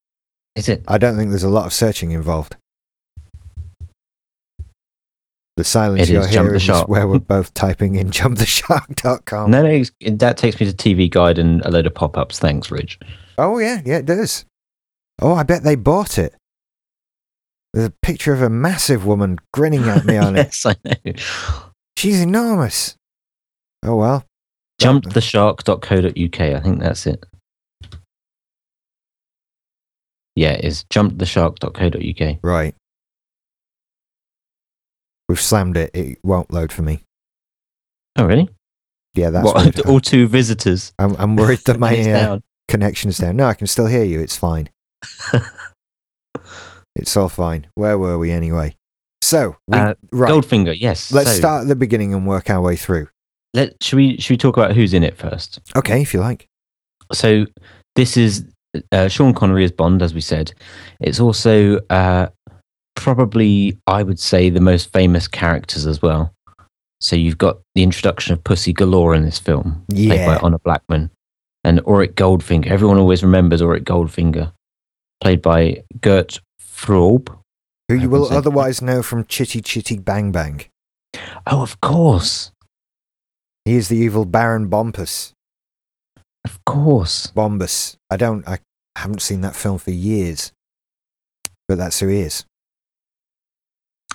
Is 0.56 0.70
it? 0.70 0.84
I 0.88 0.98
don't 0.98 1.18
think 1.18 1.30
there's 1.30 1.44
a 1.44 1.50
lot 1.50 1.66
of 1.68 1.74
searching 1.74 2.12
involved. 2.12 2.56
The 5.58 5.64
silence 5.64 6.10
It 6.10 6.10
you're 6.10 6.22
is 6.22 6.32
Jump 6.32 6.50
the 6.52 6.60
hearing 6.60 6.80
is 6.80 6.88
where 6.88 7.08
we're 7.08 7.20
both 7.20 7.54
typing 7.54 7.96
in 7.96 8.10
jumptheshark.com. 8.12 9.50
No, 9.52 9.62
no, 9.64 9.84
that 10.18 10.38
takes 10.38 10.60
me 10.60 10.70
to 10.70 10.74
TV 10.76 11.10
Guide 11.10 11.38
and 11.38 11.62
a 11.66 11.72
load 11.72 11.88
of 11.88 11.94
pop-ups. 11.96 12.40
Thanks, 12.40 12.70
Rich. 12.70 13.00
Oh, 13.38 13.58
yeah, 13.60 13.82
yeah, 13.86 13.98
it 14.00 14.06
does. 14.06 14.46
Oh, 15.22 15.34
I 15.34 15.44
bet 15.44 15.64
they 15.64 15.76
bought 15.76 16.18
it. 16.18 16.36
There's 17.74 17.88
a 17.88 17.94
picture 18.02 18.34
of 18.34 18.42
a 18.42 18.50
massive 18.50 19.06
woman 19.06 19.38
grinning 19.54 19.84
at 19.84 20.04
me 20.06 20.18
on 20.18 20.36
it. 20.36 20.48
yes, 20.48 20.66
I 20.66 20.76
know. 20.84 21.14
She's 21.98 22.22
enormous. 22.22 22.98
Oh, 23.84 23.96
well. 23.96 24.26
Jumptheshark.co.uk. 24.82 26.42
I 26.42 26.60
think 26.60 26.80
that's 26.82 27.08
it. 27.08 27.24
Yeah, 30.36 30.52
it 30.52 30.66
is 30.66 30.84
jumptheshark.co.uk. 30.92 32.38
Right. 32.44 32.76
We've 35.30 35.42
slammed 35.42 35.78
it. 35.78 35.92
It 35.94 36.20
won't 36.24 36.52
load 36.52 36.72
for 36.72 36.82
me. 36.84 37.02
Oh, 38.18 38.26
really? 38.26 38.50
Yeah, 39.16 39.30
that's 39.30 39.46
what, 39.46 39.86
all 39.88 40.00
two 40.00 40.28
visitors. 40.28 40.94
I'm, 41.00 41.16
I'm 41.18 41.36
worried 41.36 41.60
that 41.66 41.80
my 41.80 41.98
uh, 42.00 42.04
down. 42.04 42.44
connection's 42.68 43.18
down. 43.18 43.38
No, 43.38 43.46
I 43.48 43.54
can 43.54 43.68
still 43.68 43.88
hear 43.88 44.04
you. 44.04 44.20
It's 44.20 44.38
fine. 44.38 44.70
it's 46.96 47.16
all 47.18 47.30
fine. 47.30 47.68
Where 47.76 47.98
were 47.98 48.18
we 48.18 48.32
anyway? 48.32 48.76
So, 49.22 49.56
we, 49.68 49.78
Uh, 49.78 49.96
right. 50.12 50.32
Goldfinger, 50.32 50.76
yes. 50.80 51.12
Let's 51.12 51.32
So, 51.32 51.38
start 51.38 51.62
at 51.64 51.68
the 51.68 51.76
beginning 51.76 52.14
and 52.14 52.28
work 52.28 52.50
our 52.50 52.62
way 52.62 52.76
through. 52.76 53.08
Let, 53.54 53.82
should, 53.82 53.96
we, 53.98 54.18
should 54.18 54.34
we 54.34 54.38
talk 54.38 54.58
about 54.58 54.76
who's 54.76 54.94
in 54.94 55.04
it 55.04 55.18
first? 55.18 55.60
Okay, 55.76 56.02
if 56.02 56.14
you 56.14 56.20
like. 56.20 56.48
so 57.14 57.46
this 57.96 58.18
is 58.18 58.46
uh, 58.92 59.08
Sean 59.08 59.34
Connery 59.34 59.64
as 59.64 59.72
Bond, 59.72 60.02
as 60.02 60.14
we 60.14 60.22
said. 60.22 60.52
It's 61.00 61.20
also 61.20 61.80
uh, 61.90 62.28
probably, 62.96 63.78
I 63.88 64.04
would 64.04 64.20
say, 64.20 64.50
the 64.50 64.62
most 64.62 64.92
famous 64.92 65.28
characters 65.28 65.86
as 65.86 66.02
well. 66.02 66.34
So 67.02 67.16
you've 67.16 67.38
got 67.38 67.60
the 67.76 67.84
introduction 67.84 68.34
of 68.34 68.44
Pussy 68.44 68.74
Galore 68.74 69.14
in 69.16 69.24
this 69.24 69.38
film, 69.40 69.86
played 69.90 70.10
by 70.10 70.16
Yeah. 70.16 70.40
Honor 70.42 70.58
Blackman, 70.60 71.12
and 71.64 71.80
Auric 71.86 72.14
Goldfinger. 72.16 72.68
Everyone 72.68 72.98
always 72.98 73.22
remembers 73.24 73.62
Auric 73.62 73.84
Goldfinger, 73.84 74.52
played 75.22 75.42
by 75.42 75.84
Gert 76.02 76.40
Frobe. 76.62 77.38
Who 77.90 77.96
you 77.96 78.10
will 78.10 78.32
otherwise 78.34 78.82
know 78.82 79.04
from 79.04 79.26
Chitty 79.26 79.62
Chitty 79.62 80.00
Bang 80.00 80.32
Bang. 80.32 80.66
Oh, 81.46 81.62
of 81.62 81.80
course, 81.82 82.52
He 83.66 83.76
is 83.76 83.88
the 83.90 83.98
evil 83.98 84.26
Baron 84.26 84.68
Bomburst. 84.70 85.34
of 86.46 86.64
course. 86.66 87.28
Bomburst. 87.28 87.98
I 88.10 88.18
don't, 88.18 88.48
I 88.48 88.60
haven't 88.96 89.22
seen 89.22 89.42
that 89.42 89.56
film 89.56 89.78
for 89.80 89.92
years. 89.92 90.52
But 91.68 91.78
that's 91.80 92.00
who 92.00 92.08
he 92.08 92.20
is. 92.22 92.46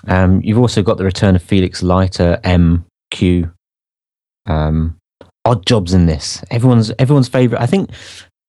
Um, 0.07 0.41
you've 0.41 0.57
also 0.59 0.81
got 0.81 0.97
the 0.97 1.03
return 1.03 1.35
of 1.35 1.43
Felix 1.43 1.83
Leiter, 1.83 2.39
MQ. 2.43 3.51
Um, 4.45 4.97
Oddjob's 5.45 5.93
in 5.93 6.05
this. 6.05 6.43
Everyone's 6.51 6.91
everyone's 6.99 7.27
favorite. 7.27 7.61
I 7.61 7.65
think 7.65 7.89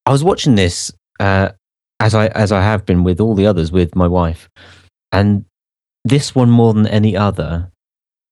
I 0.06 0.12
was 0.12 0.22
watching 0.24 0.54
this 0.54 0.92
uh, 1.20 1.50
as 2.00 2.14
I 2.14 2.26
as 2.28 2.52
I 2.52 2.60
have 2.62 2.84
been 2.86 3.04
with 3.04 3.20
all 3.20 3.34
the 3.34 3.46
others 3.46 3.72
with 3.72 3.94
my 3.96 4.06
wife, 4.06 4.48
and 5.10 5.44
this 6.04 6.34
one 6.34 6.50
more 6.50 6.74
than 6.74 6.86
any 6.86 7.16
other. 7.16 7.70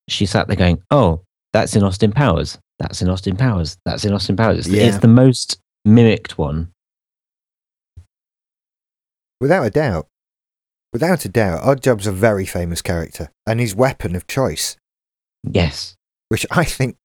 She 0.08 0.26
sat 0.26 0.46
there 0.48 0.56
going, 0.56 0.82
"Oh, 0.90 1.22
that's 1.52 1.76
in 1.76 1.82
Austin 1.82 2.12
Powers. 2.12 2.58
That's 2.78 3.00
in 3.00 3.08
Austin 3.08 3.36
Powers. 3.36 3.76
That's 3.84 4.04
in 4.04 4.12
Austin 4.12 4.36
Powers." 4.36 4.58
It's, 4.58 4.68
Yeah. 4.68 4.84
it's 4.84 4.98
the 4.98 5.08
most 5.08 5.58
mimicked 5.84 6.36
one. 6.36 6.70
Without 9.40 9.64
a 9.64 9.70
doubt. 9.70 10.06
Without 10.92 11.24
a 11.24 11.28
doubt, 11.28 11.62
Oddjob's 11.62 12.06
a 12.06 12.12
very 12.12 12.44
famous 12.46 12.82
character, 12.82 13.30
and 13.46 13.60
his 13.60 13.74
weapon 13.74 14.16
of 14.16 14.26
choice, 14.26 14.76
Yes. 15.44 15.96
which 16.28 16.44
I 16.50 16.64
think, 16.64 16.96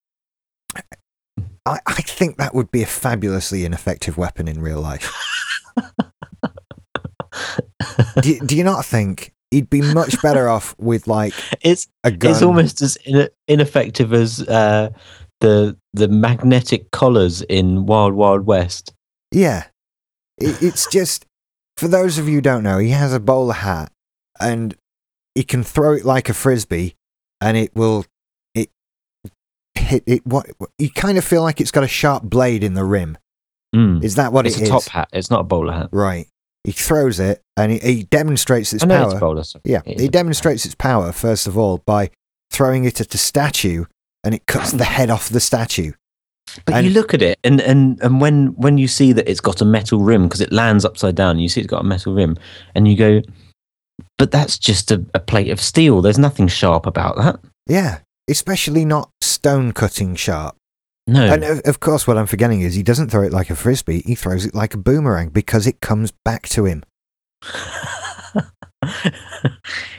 I, 1.65 1.79
I 1.85 1.93
think 2.01 2.37
that 2.37 2.55
would 2.55 2.71
be 2.71 2.81
a 2.81 2.87
fabulously 2.87 3.63
ineffective 3.65 4.17
weapon 4.17 4.47
in 4.47 4.59
real 4.61 4.81
life. 4.81 5.13
do, 8.21 8.39
do 8.39 8.55
you 8.57 8.63
not 8.63 8.85
think? 8.85 9.31
He'd 9.51 9.69
be 9.69 9.81
much 9.81 10.19
better 10.21 10.49
off 10.49 10.75
with 10.79 11.07
like 11.07 11.33
It's 11.61 11.87
a 12.03 12.11
gun. 12.11 12.31
it's 12.31 12.41
almost 12.41 12.81
as 12.81 12.97
in- 13.05 13.29
ineffective 13.47 14.11
as 14.13 14.41
uh, 14.41 14.89
the 15.39 15.77
the 15.93 16.07
magnetic 16.07 16.91
collars 16.91 17.41
in 17.43 17.85
Wild 17.85 18.13
Wild 18.15 18.45
West. 18.47 18.93
Yeah. 19.31 19.65
It, 20.39 20.61
it's 20.61 20.87
just, 20.87 21.25
for 21.77 21.87
those 21.87 22.17
of 22.17 22.27
you 22.27 22.35
who 22.35 22.41
don't 22.41 22.63
know, 22.63 22.77
he 22.79 22.89
has 22.89 23.13
a 23.13 23.19
bowler 23.19 23.53
hat 23.53 23.91
and 24.39 24.75
he 25.33 25.43
can 25.43 25.63
throw 25.63 25.93
it 25.93 26.05
like 26.05 26.29
a 26.29 26.33
frisbee 26.33 26.95
and 27.41 27.57
it 27.57 27.75
will, 27.75 28.05
it 28.53 28.69
hit 29.75 30.03
it. 30.05 30.25
What 30.25 30.47
you 30.79 30.89
kind 30.89 31.17
of 31.17 31.23
feel 31.25 31.41
like 31.41 31.59
it's 31.59 31.71
got 31.71 31.83
a 31.83 31.87
sharp 31.87 32.23
blade 32.23 32.63
in 32.63 32.73
the 32.73 32.85
rim. 32.85 33.17
Mm. 33.75 34.03
Is 34.03 34.15
that 34.15 34.31
what 34.31 34.47
it's 34.47 34.57
it 34.59 34.67
a 34.67 34.69
top 34.69 34.85
hat. 34.85 35.09
It's 35.11 35.29
not 35.29 35.41
a 35.41 35.43
bowler 35.43 35.73
hat. 35.73 35.89
Right. 35.91 36.27
He 36.63 36.71
throws 36.71 37.19
it 37.19 37.41
and 37.57 37.71
he, 37.73 37.79
he 37.79 38.03
demonstrates 38.03 38.71
its 38.73 38.83
I 38.83 38.87
know 38.87 38.95
power. 38.97 39.05
it's 39.05 39.13
a 39.15 39.19
bowler. 39.19 39.43
sorry. 39.43 39.61
Yeah, 39.65 39.81
It 39.85 39.97
is 39.97 40.01
he 40.03 40.07
demonstrates 40.07 40.65
its 40.65 40.75
power 40.75 41.11
first 41.11 41.45
of 41.45 41.57
all 41.57 41.79
by 41.85 42.09
throwing 42.51 42.85
it 42.85 43.01
at 43.01 43.13
a 43.13 43.17
statue, 43.17 43.85
and 44.23 44.33
it 44.33 44.45
cuts 44.45 44.71
the 44.71 44.85
head 44.85 45.09
off 45.09 45.27
the 45.29 45.41
statue. 45.41 45.91
But 46.65 46.75
and- 46.75 46.87
you 46.87 46.93
look 46.93 47.13
at 47.13 47.21
it, 47.21 47.39
and, 47.43 47.59
and, 47.61 47.99
and 48.01 48.21
when, 48.21 48.47
when 48.55 48.77
you 48.77 48.87
see 48.87 49.11
that 49.13 49.29
it's 49.29 49.41
got 49.41 49.61
a 49.61 49.65
metal 49.65 49.99
rim 49.99 50.23
because 50.23 50.41
it 50.41 50.53
lands 50.53 50.85
upside 50.85 51.15
down, 51.15 51.39
you 51.39 51.49
see 51.49 51.61
it's 51.61 51.69
got 51.69 51.81
a 51.81 51.87
metal 51.87 52.13
rim, 52.13 52.37
and 52.73 52.87
you 52.87 52.95
go, 52.95 53.21
but 54.17 54.31
that's 54.31 54.57
just 54.57 54.91
a, 54.91 55.05
a 55.13 55.19
plate 55.19 55.49
of 55.49 55.59
steel. 55.59 56.01
There's 56.01 56.19
nothing 56.19 56.47
sharp 56.47 56.85
about 56.85 57.17
that. 57.17 57.39
Yeah, 57.67 57.99
especially 58.29 58.85
not 58.85 59.09
stone 59.21 59.73
cutting 59.73 60.15
sharp. 60.15 60.55
No. 61.07 61.25
And 61.25 61.43
of, 61.43 61.59
of 61.65 61.79
course, 61.79 62.07
what 62.07 62.17
I'm 62.17 62.25
forgetting 62.25 62.61
is 62.61 62.73
he 62.73 62.83
doesn't 62.83 63.09
throw 63.09 63.23
it 63.23 63.33
like 63.33 63.49
a 63.49 63.55
frisbee; 63.55 64.01
he 64.05 64.15
throws 64.15 64.45
it 64.45 64.55
like 64.55 64.73
a 64.73 64.77
boomerang 64.77 65.29
because 65.29 65.67
it 65.67 65.81
comes 65.81 66.11
back 66.23 66.47
to 66.49 66.65
him. 66.65 66.83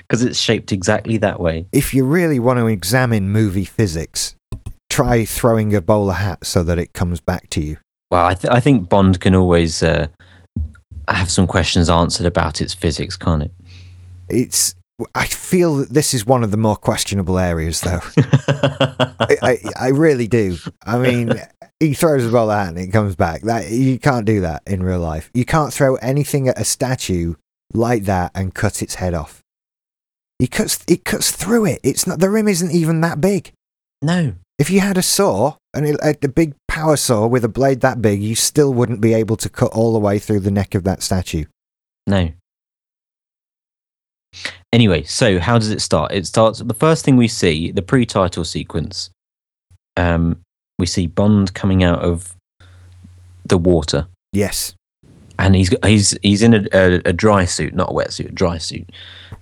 Because 0.09 0.23
it's 0.23 0.39
shaped 0.39 0.71
exactly 0.71 1.17
that 1.19 1.41
way. 1.41 1.67
If 1.73 1.93
you 1.93 2.05
really 2.05 2.39
want 2.39 2.61
to 2.61 2.67
examine 2.69 3.31
movie 3.31 3.65
physics, 3.65 4.37
try 4.97 5.26
throwing 5.26 5.75
a 5.75 5.83
bowler 5.83 6.15
hat 6.15 6.47
so 6.47 6.62
that 6.62 6.79
it 6.79 6.95
comes 6.95 7.21
back 7.21 7.50
to 7.50 7.61
you. 7.61 7.76
Well, 8.11 8.25
I, 8.25 8.33
th- 8.33 8.50
I 8.50 8.61
think 8.61 8.88
Bond 8.88 9.21
can 9.21 9.35
always 9.35 9.83
uh, 9.83 10.07
have 11.07 11.31
some 11.31 11.47
questions 11.47 11.91
answered 11.91 12.25
about 12.25 12.62
its 12.62 12.73
physics, 12.73 13.15
can't 13.15 13.43
it? 13.43 13.53
It's. 14.31 14.75
I 15.15 15.26
feel 15.26 15.76
that 15.76 15.91
this 15.91 16.15
is 16.15 16.25
one 16.25 16.43
of 16.43 16.50
the 16.50 16.57
more 16.57 16.76
questionable 16.76 17.38
areas, 17.38 17.83
though. 17.83 18.00
I, 19.21 19.37
I, 19.43 19.59
I 19.79 19.88
really 19.88 20.26
do. 20.26 20.57
I 20.87 20.97
mean, 20.97 21.33
he 21.81 21.93
throws 21.93 22.25
a 22.25 22.31
bowler 22.31 22.55
hat 22.55 22.69
and 22.69 22.79
it 22.79 22.91
comes 22.91 23.15
back. 23.15 23.43
That 23.43 23.71
you 23.71 23.99
can't 23.99 24.25
do 24.25 24.41
that 24.41 24.62
in 24.67 24.83
real 24.83 25.00
life. 25.00 25.31
You 25.35 25.45
can't 25.45 25.75
throw 25.75 25.97
anything 25.97 26.49
at 26.49 26.59
a 26.59 26.65
statue 26.65 27.35
like 27.75 28.05
that 28.05 28.31
and 28.35 28.55
cut 28.55 28.81
its 28.81 28.95
head 28.95 29.12
off. 29.12 29.43
He 30.38 30.47
cuts. 30.47 30.83
It 30.88 31.05
cuts 31.05 31.31
through 31.33 31.67
it. 31.67 31.81
It's 31.83 32.07
not. 32.07 32.19
The 32.19 32.31
rim 32.31 32.49
isn't 32.49 32.73
even 32.73 33.03
that 33.03 33.21
big. 33.21 33.53
no. 34.00 34.37
If 34.59 34.71
you 34.71 34.81
had 34.81 34.97
a 34.97 35.03
saw 35.03 35.57
and 35.75 35.99
a, 36.03 36.29
big 36.29 36.55
power 36.67 36.97
saw 36.97 37.27
with 37.27 37.45
a 37.45 37.49
blade 37.49 37.81
that 37.83 38.01
big, 38.01 38.23
you 38.23 38.35
still 38.35 38.73
wouldn't 38.73 39.01
be 39.01 39.13
able 39.13 39.37
to 39.37 39.49
cut 39.49 39.73
all 39.73 39.93
the 39.93 39.99
way 39.99 40.19
through 40.19 40.41
the 40.41 40.51
neck 40.51 40.75
of 40.75 40.85
that 40.85 41.03
statue. 41.03 41.45
No. 42.07 42.31
Anyway, 44.73 45.03
so 45.05 45.39
how 45.39 45.59
does 45.59 45.71
it 45.71 45.81
start? 45.81 46.13
It 46.13 46.27
starts 46.27 46.61
the 46.61 46.75
first 46.75 47.05
thing 47.05 47.17
we 47.17 47.29
see, 47.29 47.71
the 47.71 47.83
pre-title 47.83 48.45
sequence. 48.45 49.11
Um, 49.97 50.41
we 50.79 50.87
see 50.87 51.07
Bond 51.07 51.55
coming 51.55 51.83
out 51.83 52.01
of 52.01 52.35
the 53.45 53.57
water, 53.59 54.09
Yes. 54.33 54.75
and 55.39 55.55
he's 55.55 55.73
he's 55.85 56.19
he's 56.23 56.43
in 56.43 56.53
a, 56.53 56.67
a, 56.73 57.01
a 57.07 57.13
dry 57.13 57.45
suit, 57.47 57.75
not 57.75 57.91
a 57.91 57.93
wetsuit, 57.93 58.29
a 58.29 58.33
dry 58.33 58.59
suit, 58.59 58.91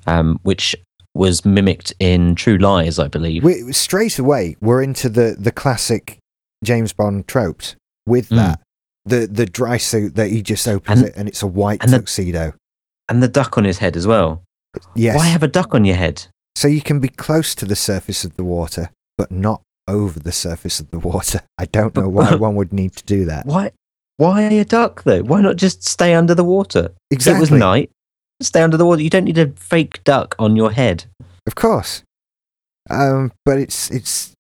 um, 0.07 0.39
which 0.43 0.77
was 1.15 1.45
mimicked 1.45 1.93
in 2.01 2.35
True 2.35 2.59
Lies, 2.59 2.99
I 2.99 3.09
believe. 3.09 3.45
We, 3.45 3.73
straight 3.73 4.19
away, 4.19 4.57
we're 4.61 4.83
into 4.83 5.09
the, 5.09 5.37
the 5.39 5.53
classic 5.53 6.19
James 6.65 6.93
Bond 6.93 7.29
tropes 7.29 7.77
with 8.07 8.29
Mm. 8.31 8.37
that. 8.37 8.61
The 9.07 9.27
the 9.31 9.45
dry 9.45 9.77
suit 9.77 10.15
that 10.17 10.31
he 10.31 10.41
just 10.43 10.67
opens 10.67 11.01
And- 11.01 11.09
it 11.11 11.15
and 11.17 11.29
it's 11.29 11.43
a 11.43 11.47
white 11.47 11.83
and 11.83 11.93
the- 11.93 11.99
tuxedo. 11.99 12.55
and 13.09 13.23
the 13.23 13.29
duck 13.29 13.59
on 13.59 13.65
his 13.65 13.79
head 13.79 13.97
as 13.99 14.07
well. 14.07 14.43
Yes. 14.95 15.17
Why 15.17 15.27
have 15.27 15.43
a 15.43 15.49
duck 15.49 15.75
on 15.75 15.85
your 15.85 15.97
head? 15.97 16.27
so 16.57 16.69
you 16.69 16.81
can 16.81 17.01
be 17.01 17.09
close 17.09 17.53
to 17.57 17.65
the 17.67 17.75
surface 17.77 18.25
of 18.25 18.37
the 18.37 18.45
water, 18.45 18.91
but 19.19 19.31
not 19.33 19.61
over 19.89 20.21
the 20.21 20.31
surface 20.33 20.79
of 20.81 20.89
the 20.93 20.99
water. 21.01 21.41
I 21.59 21.65
don't 21.67 21.95
know 21.97 22.09
why 22.09 22.35
one 22.47 22.55
would 22.55 22.73
need 22.73 22.95
to 22.97 23.05
do 23.05 23.25
that. 23.27 23.45
Why? 23.45 23.73
Why 24.17 24.43
a 24.43 24.65
duck 24.65 25.03
though? 25.03 25.23
Why 25.23 25.41
not 25.43 25.57
just 25.57 25.83
stay 25.87 26.15
under 26.15 26.35
the 26.35 26.45
water? 26.45 26.93
Exactly. 27.11 27.39
It 27.39 27.41
was 27.41 27.51
night. 27.51 27.91
Stay 28.45 28.63
under 28.63 28.77
the 28.77 28.87
water. 28.87 29.03
You 29.03 29.11
don't 29.11 29.25
need 29.25 29.39
a 29.39 29.51
fake 29.57 30.03
duck 30.05 30.35
on 30.39 30.57
your 30.57 30.71
head. 30.73 31.05
Of 31.47 31.55
course. 31.55 32.03
Um, 32.91 33.33
but 33.45 33.59
it's 33.59 33.91
it's 33.91 34.33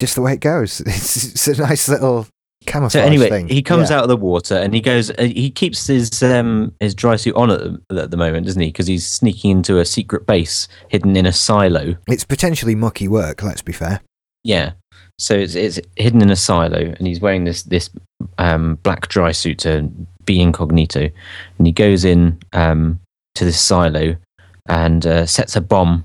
just 0.00 0.14
the 0.14 0.22
way 0.22 0.34
it 0.34 0.40
goes. 0.40 0.80
It's, 0.86 1.26
it's 1.46 1.48
a 1.48 1.62
nice 1.62 1.88
little 1.88 2.26
camouflage 2.66 2.92
So 2.92 3.00
anyway, 3.06 3.28
thing. 3.30 3.48
he 3.48 3.62
comes 3.62 3.90
Yeah. 3.90 3.98
out 3.98 4.02
of 4.04 4.08
the 4.08 4.16
water 4.16 4.56
and 4.56 4.74
he 4.74 4.80
goes. 4.80 5.10
Uh, 5.10 5.22
he 5.24 5.50
keeps 5.50 5.86
his 5.86 6.22
um 6.22 6.72
his 6.80 6.94
dry 6.94 7.16
suit 7.16 7.34
on 7.36 7.50
at 7.50 7.60
the, 7.88 8.02
at 8.02 8.10
the 8.10 8.16
moment, 8.16 8.46
doesn't 8.46 8.60
he? 8.62 8.68
Because 8.68 8.86
he's 8.86 9.06
sneaking 9.08 9.50
into 9.50 9.78
a 9.78 9.84
secret 9.84 10.26
base 10.26 10.68
hidden 10.88 11.16
in 11.16 11.26
a 11.26 11.32
silo. 11.32 11.96
It's 12.08 12.24
potentially 12.24 12.74
mucky 12.74 13.08
work. 13.08 13.42
Let's 13.42 13.62
be 13.62 13.72
fair. 13.72 14.00
Yeah. 14.44 14.72
So 15.18 15.34
it's 15.34 15.54
it's 15.56 15.80
hidden 15.96 16.22
in 16.22 16.30
a 16.30 16.36
silo, 16.36 16.78
and 16.78 17.06
he's 17.06 17.20
wearing 17.20 17.44
this 17.44 17.64
this 17.64 17.90
um, 18.38 18.76
black 18.84 19.08
dry 19.08 19.32
suit 19.32 19.58
to 19.60 19.90
be 20.28 20.40
incognito, 20.40 21.08
and 21.56 21.66
he 21.66 21.72
goes 21.72 22.04
in 22.04 22.38
um, 22.52 23.00
to 23.34 23.44
this 23.44 23.60
silo 23.60 24.14
and 24.68 25.06
uh, 25.06 25.24
sets 25.24 25.56
a 25.56 25.60
bomb 25.60 26.04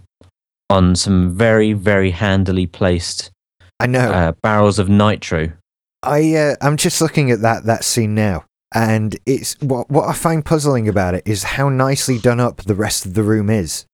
on 0.70 0.96
some 0.96 1.36
very 1.36 1.74
very 1.74 2.10
handily 2.10 2.66
placed 2.66 3.30
I 3.80 3.86
know. 3.86 4.10
uh, 4.12 4.32
barrels 4.42 4.80
of 4.80 4.88
nitro. 4.90 5.52
I 6.02 6.36
uh, 6.36 6.56
I'm 6.62 6.78
just 6.78 7.02
looking 7.02 7.30
at 7.32 7.42
that 7.42 7.66
that 7.66 7.84
scene 7.84 8.16
now, 8.16 8.46
and 8.74 9.16
it's 9.26 9.60
what 9.60 9.90
what 9.90 10.08
I 10.08 10.14
find 10.14 10.44
puzzling 10.44 10.88
about 10.88 11.16
it 11.16 11.24
is 11.26 11.44
how 11.44 11.68
nicely 11.70 12.18
done 12.18 12.40
up 12.40 12.64
the 12.64 12.76
rest 12.76 13.06
of 13.06 13.14
the 13.14 13.24
room 13.24 13.50
is. 13.50 13.86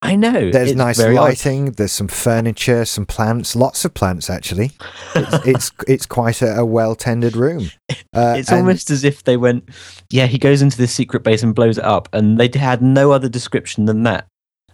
I 0.00 0.14
know. 0.14 0.50
There's 0.50 0.76
nice 0.76 0.96
very 0.96 1.16
odd. 1.16 1.22
lighting. 1.24 1.72
There's 1.72 1.90
some 1.92 2.06
furniture, 2.08 2.84
some 2.84 3.04
plants, 3.04 3.56
lots 3.56 3.84
of 3.84 3.94
plants 3.94 4.30
actually. 4.30 4.70
It's 5.16 5.32
it's, 5.46 5.72
it's 5.88 6.06
quite 6.06 6.40
a, 6.40 6.58
a 6.60 6.64
well 6.64 6.94
tended 6.94 7.34
room. 7.36 7.70
Uh, 8.14 8.36
It's 8.38 8.48
and- 8.48 8.58
almost 8.60 8.90
as 8.90 9.02
if 9.02 9.24
they 9.24 9.36
went, 9.36 9.68
yeah, 10.10 10.26
he 10.26 10.38
goes 10.38 10.62
into 10.62 10.78
this 10.78 10.92
secret 10.94 11.24
base 11.24 11.42
and 11.42 11.54
blows 11.54 11.78
it 11.78 11.84
up, 11.84 12.08
and 12.12 12.38
they 12.38 12.48
had 12.58 12.80
no 12.80 13.10
other 13.10 13.28
description 13.28 13.86
than 13.86 14.04
that. 14.04 14.26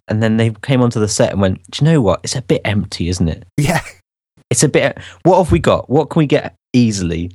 And 0.09 0.23
then 0.23 0.37
they 0.37 0.51
came 0.63 0.83
onto 0.83 1.01
the 1.01 1.09
set 1.09 1.33
and 1.33 1.41
went, 1.41 1.63
do 1.71 1.83
you 1.85 1.91
know 1.91 2.03
what? 2.03 2.21
It's 2.23 2.37
a 2.37 2.43
bit 2.43 2.61
empty, 2.67 3.09
isn't 3.09 3.29
it? 3.29 3.45
yeah. 3.57 3.81
It's 4.51 4.63
a 4.63 4.69
bit. 4.69 4.99
What 5.23 5.39
have 5.43 5.51
we 5.51 5.59
got? 5.59 5.89
What 5.89 6.11
can 6.11 6.21
we 6.21 6.27
get 6.27 6.55
easily? 6.75 7.31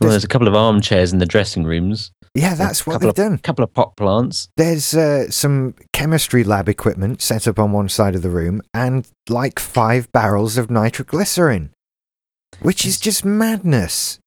Well, 0.00 0.10
there's 0.10 0.24
a 0.24 0.28
couple 0.28 0.46
of 0.48 0.54
armchairs 0.54 1.12
in 1.12 1.18
the 1.18 1.26
dressing 1.26 1.64
rooms, 1.64 2.12
Yeah, 2.34 2.54
that's 2.54 2.86
what 2.86 3.00
they've 3.00 3.12
done. 3.12 3.34
a 3.34 3.38
couple 3.38 3.62
of 3.62 3.74
pot 3.74 3.94
plants. 3.96 4.48
There's 4.56 4.94
uh, 4.94 5.30
some 5.30 5.74
chemistry 5.92 6.44
lab 6.44 6.68
equipment 6.68 7.20
set 7.20 7.46
up 7.46 7.58
on 7.58 7.72
one 7.72 7.90
side 7.90 8.14
of 8.14 8.22
the 8.22 8.30
room 8.30 8.62
and 8.72 9.06
like 9.28 9.58
five 9.58 10.10
barrels 10.12 10.56
of 10.56 10.70
nitroglycerin, 10.70 11.70
which 12.60 12.86
is 12.86 12.98
just 12.98 13.24
madness. 13.24 14.18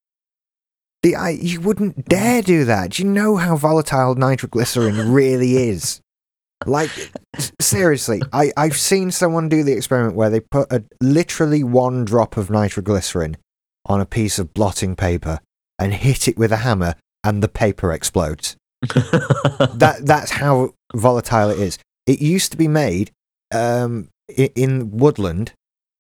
The, 1.02 1.16
I, 1.16 1.30
you 1.32 1.62
wouldn't 1.62 2.08
dare 2.08 2.44
do 2.44 2.64
that. 2.66 2.92
Do 2.92 3.04
you 3.04 3.10
know 3.10 3.38
how 3.38 3.58
volatile 3.58 4.14
nitroglycerin 4.14 5.12
really 5.12 5.58
is? 5.70 6.00
Like, 6.66 6.90
seriously, 7.60 8.22
I, 8.32 8.52
I've 8.56 8.78
seen 8.78 9.12
someone 9.12 9.50
do 9.50 9.64
the 9.64 9.74
experiment 9.74 10.16
where 10.16 10.30
they 10.30 10.40
put 10.40 10.72
a, 10.72 10.84
literally 11.02 11.64
one 11.64 12.06
drop 12.06 12.38
of 12.38 12.50
nitroglycerin 12.50 13.38
on 13.86 14.00
a 14.00 14.06
piece 14.06 14.40
of 14.40 14.54
blotting 14.54 14.96
paper 14.96 15.40
and 15.78 15.94
hit 15.94 16.28
it 16.28 16.38
with 16.38 16.52
a 16.52 16.58
hammer, 16.58 16.96
and 17.26 17.42
the 17.42 17.50
paper 17.50 17.92
explodes 17.92 18.56
that 18.82 19.98
that's 20.02 20.32
how 20.32 20.74
volatile 20.94 21.50
it 21.50 21.60
is. 21.60 21.80
It 22.06 22.22
used 22.22 22.52
to 22.52 22.58
be 22.58 22.68
made 22.68 23.12
um, 23.54 24.10
in 24.38 24.92
woodland, 24.92 25.54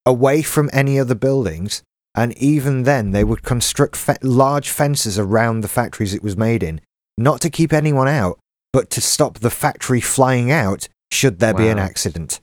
away 0.05 0.41
from 0.41 0.69
any 0.71 0.99
other 0.99 1.15
buildings, 1.15 1.81
and 2.13 2.37
even 2.37 2.83
then 2.83 3.11
they 3.11 3.23
would 3.23 3.43
construct 3.43 3.95
fe- 3.95 4.17
large 4.21 4.69
fences 4.69 5.17
around 5.17 5.61
the 5.61 5.67
factories 5.67 6.13
it 6.13 6.23
was 6.23 6.37
made 6.37 6.61
in, 6.61 6.79
not 7.17 7.41
to 7.41 7.49
keep 7.49 7.73
anyone 7.73 8.07
out, 8.07 8.39
but 8.71 8.89
to 8.91 9.01
stop 9.01 9.39
the 9.39 9.49
factory 9.49 10.01
flying 10.01 10.51
out 10.51 10.87
should 11.11 11.39
there 11.39 11.53
be 11.53 11.67
an 11.67 11.79
accident. 11.79 12.39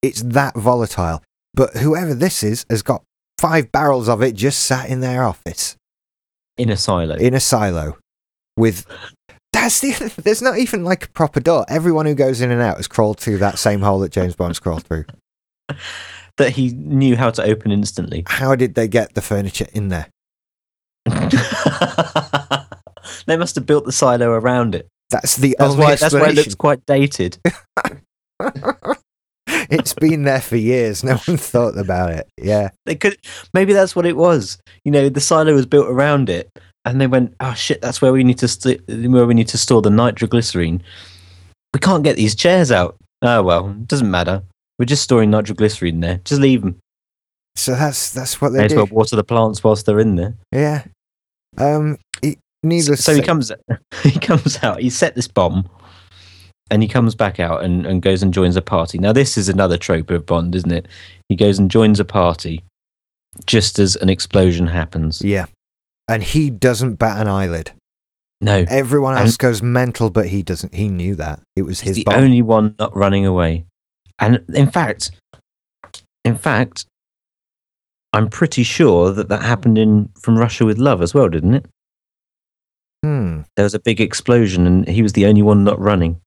It's 0.00 0.22
that 0.22 0.56
volatile. 0.56 1.22
But 1.54 1.76
whoever 1.78 2.14
this 2.14 2.42
is 2.42 2.64
has 2.70 2.82
got 2.82 3.02
five 3.38 3.72
barrels 3.72 4.08
of 4.08 4.22
it 4.22 4.34
just 4.34 4.60
sat 4.60 4.88
in 4.88 5.00
their 5.00 5.24
office 5.24 5.76
in 6.56 6.70
a 6.70 6.76
silo. 6.76 7.16
in 7.16 7.34
a 7.34 7.40
silo 7.40 7.98
with 8.56 8.86
that's 9.52 9.80
the 9.80 9.92
there's 10.22 10.42
not 10.42 10.58
even 10.58 10.84
like 10.84 11.04
a 11.04 11.08
proper 11.08 11.40
door 11.40 11.64
everyone 11.68 12.06
who 12.06 12.14
goes 12.14 12.40
in 12.40 12.50
and 12.50 12.62
out 12.62 12.76
has 12.76 12.88
crawled 12.88 13.18
through 13.18 13.38
that 13.38 13.58
same 13.58 13.80
hole 13.80 13.98
that 13.98 14.12
james 14.12 14.36
bond's 14.36 14.58
crawled 14.58 14.84
through 14.84 15.04
that 16.36 16.50
he 16.50 16.70
knew 16.72 17.16
how 17.16 17.30
to 17.30 17.42
open 17.42 17.72
instantly. 17.72 18.22
how 18.26 18.54
did 18.54 18.74
they 18.74 18.86
get 18.86 19.14
the 19.14 19.22
furniture 19.22 19.66
in 19.72 19.88
there 19.88 20.08
they 23.26 23.36
must 23.36 23.54
have 23.54 23.66
built 23.66 23.84
the 23.84 23.92
silo 23.92 24.30
around 24.30 24.74
it. 24.74 24.88
that's 25.10 25.36
the 25.36 25.54
That's 25.58 25.72
only 25.72 25.84
why. 25.84 25.94
That's 25.94 26.14
why 26.14 26.30
it 26.30 26.34
looks 26.34 26.54
quite 26.54 26.84
dated. 26.86 27.38
it's 29.48 29.94
been 29.94 30.24
there 30.24 30.40
for 30.40 30.56
years. 30.56 31.04
No 31.04 31.16
one 31.16 31.36
thought 31.36 31.78
about 31.78 32.10
it. 32.10 32.28
Yeah. 32.36 32.70
They 32.86 32.96
could 32.96 33.16
maybe 33.54 33.72
that's 33.72 33.94
what 33.94 34.06
it 34.06 34.16
was. 34.16 34.58
You 34.84 34.90
know, 34.92 35.08
the 35.08 35.20
silo 35.20 35.54
was 35.54 35.66
built 35.66 35.86
around 35.88 36.28
it, 36.28 36.50
and 36.86 36.98
they 37.00 37.06
went, 37.06 37.34
"Oh 37.40 37.52
shit, 37.52 37.82
that's 37.82 38.00
where 38.00 38.12
we 38.12 38.24
need 38.24 38.38
to 38.38 38.48
st- 38.48 38.80
where 38.88 39.26
we 39.26 39.34
need 39.34 39.48
to 39.48 39.58
store 39.58 39.82
the 39.82 39.90
nitroglycerine. 39.90 40.80
We 41.74 41.80
can't 41.80 42.02
get 42.04 42.16
these 42.16 42.34
chairs 42.34 42.72
out. 42.72 42.96
Oh 43.20 43.42
well, 43.42 43.68
it 43.70 43.86
doesn't 43.88 44.10
matter. 44.10 44.42
We're 44.78 44.86
just 44.86 45.02
storing 45.02 45.30
nitroglycerine 45.30 46.00
there. 46.00 46.20
Just 46.24 46.40
leave 46.40 46.62
them. 46.62 46.78
So 47.56 47.72
that's 47.72 48.12
that's 48.12 48.40
what 48.40 48.50
they 48.54 48.64
as 48.64 48.70
do. 48.70 48.76
well 48.76 48.86
water 48.86 49.16
the 49.16 49.24
plants 49.24 49.62
whilst 49.62 49.84
they're 49.84 50.00
in 50.00 50.16
there." 50.16 50.34
Yeah. 50.52 50.84
Um. 51.58 51.98
He, 52.22 52.38
needless. 52.62 53.04
so 53.04 53.12
to 53.12 53.16
he 53.16 53.22
say- 53.22 53.26
comes 53.26 53.52
he 54.02 54.12
comes 54.18 54.62
out 54.62 54.80
he 54.80 54.88
set 54.90 55.14
this 55.14 55.28
bomb 55.28 55.68
and 56.70 56.82
he 56.82 56.88
comes 56.88 57.14
back 57.14 57.38
out 57.38 57.62
and, 57.62 57.86
and 57.86 58.02
goes 58.02 58.22
and 58.22 58.34
joins 58.34 58.56
a 58.56 58.62
party 58.62 58.98
now 58.98 59.12
this 59.12 59.38
is 59.38 59.48
another 59.48 59.76
trope 59.78 60.10
of 60.10 60.26
bond 60.26 60.52
isn't 60.54 60.72
it 60.72 60.86
he 61.28 61.36
goes 61.36 61.58
and 61.60 61.70
joins 61.70 62.00
a 62.00 62.04
party 62.04 62.64
just 63.44 63.78
as 63.78 63.94
an 63.96 64.08
explosion 64.08 64.66
happens 64.66 65.22
Yeah. 65.22 65.46
And 66.08 66.22
he 66.22 66.50
doesn't 66.50 66.94
bat 66.96 67.20
an 67.20 67.28
eyelid. 67.28 67.72
no 68.40 68.64
Everyone 68.68 69.14
And- 69.14 69.22
else 69.26 69.36
goes 69.36 69.62
mental, 69.62 70.10
but 70.10 70.26
he 70.28 70.42
doesn't. 70.42 70.74
He 70.74 70.88
knew 70.88 71.14
that 71.16 71.40
it 71.56 71.62
was 71.62 71.80
his 71.80 71.96
the 71.96 72.06
only 72.14 72.42
one 72.42 72.74
not 72.78 72.94
running 72.96 73.24
away 73.26 73.64
and 74.18 74.42
in 74.54 74.70
fact 74.70 75.10
in 76.24 76.36
fact 76.36 76.86
i'm 78.14 78.28
pretty 78.30 78.62
sure 78.62 79.12
that 79.12 79.28
that 79.28 79.42
happened 79.42 79.76
in 79.76 80.08
from 80.22 80.38
russia 80.38 80.64
with 80.64 80.78
love 80.78 81.02
as 81.02 81.12
well 81.12 81.28
didn't 81.28 81.52
it 81.54 81.66
Hmm. 83.04 83.42
there 83.56 83.64
was 83.64 83.74
a 83.74 83.78
big 83.78 84.00
explosion 84.00 84.66
and 84.66 84.88
he 84.88 85.02
was 85.02 85.12
the 85.12 85.26
only 85.26 85.42
one 85.42 85.64
not 85.64 85.78
running 85.78 86.20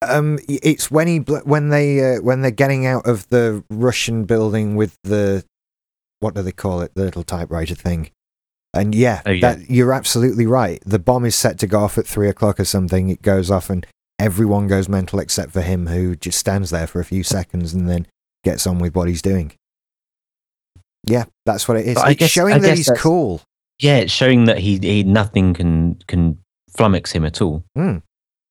Um. 0.00 0.38
It's 0.48 0.90
when 0.90 1.06
he 1.08 1.18
when 1.18 1.68
they 1.70 2.16
uh, 2.16 2.20
when 2.22 2.40
they're 2.42 2.50
getting 2.50 2.86
out 2.86 3.06
of 3.06 3.28
the 3.28 3.62
Russian 3.70 4.24
building 4.24 4.74
with 4.76 4.94
the 5.04 5.44
what 6.22 6.34
do 6.34 6.42
they 6.42 6.52
call 6.52 6.80
it? 6.80 6.92
The 6.94 7.04
little 7.04 7.22
typewriter 7.24 7.74
thing. 7.74 8.10
And 8.74 8.94
yeah, 8.94 9.20
Oh, 9.26 9.30
yeah. 9.30 9.54
that 9.56 9.70
you're 9.70 9.92
absolutely 9.92 10.46
right. 10.46 10.82
The 10.86 10.98
bomb 10.98 11.24
is 11.26 11.34
set 11.34 11.58
to 11.58 11.66
go 11.66 11.80
off 11.80 11.98
at 11.98 12.06
three 12.06 12.28
o'clock 12.28 12.58
or 12.58 12.64
something. 12.64 13.10
It 13.10 13.20
goes 13.20 13.50
off, 13.50 13.68
and 13.68 13.86
everyone 14.18 14.66
goes 14.66 14.88
mental 14.88 15.18
except 15.18 15.52
for 15.52 15.60
him, 15.60 15.88
who 15.88 16.16
just 16.16 16.38
stands 16.38 16.70
there 16.70 16.86
for 16.86 16.98
a 17.00 17.04
few 17.04 17.22
seconds 17.22 17.74
and 17.74 17.86
then 17.88 18.06
gets 18.44 18.66
on 18.66 18.78
with 18.78 18.94
what 18.96 19.08
he's 19.08 19.20
doing. 19.20 19.52
Yeah, 21.06 21.24
that's 21.44 21.66
what 21.68 21.76
it 21.76 21.86
is. 21.86 21.94
But 21.96 22.12
it's 22.12 22.18
guess- 22.20 22.30
showing 22.30 22.54
I 22.54 22.58
that 22.60 22.76
he's 22.76 22.90
cool. 22.96 23.42
Yeah, 23.78 23.98
it's 23.98 24.12
showing 24.12 24.44
that 24.44 24.58
he 24.58 24.78
he 24.78 25.02
nothing 25.02 25.52
can 25.54 25.96
can 26.06 26.38
flummox 26.76 27.12
him 27.12 27.24
at 27.24 27.42
all. 27.42 27.64
Hmm. 27.76 27.98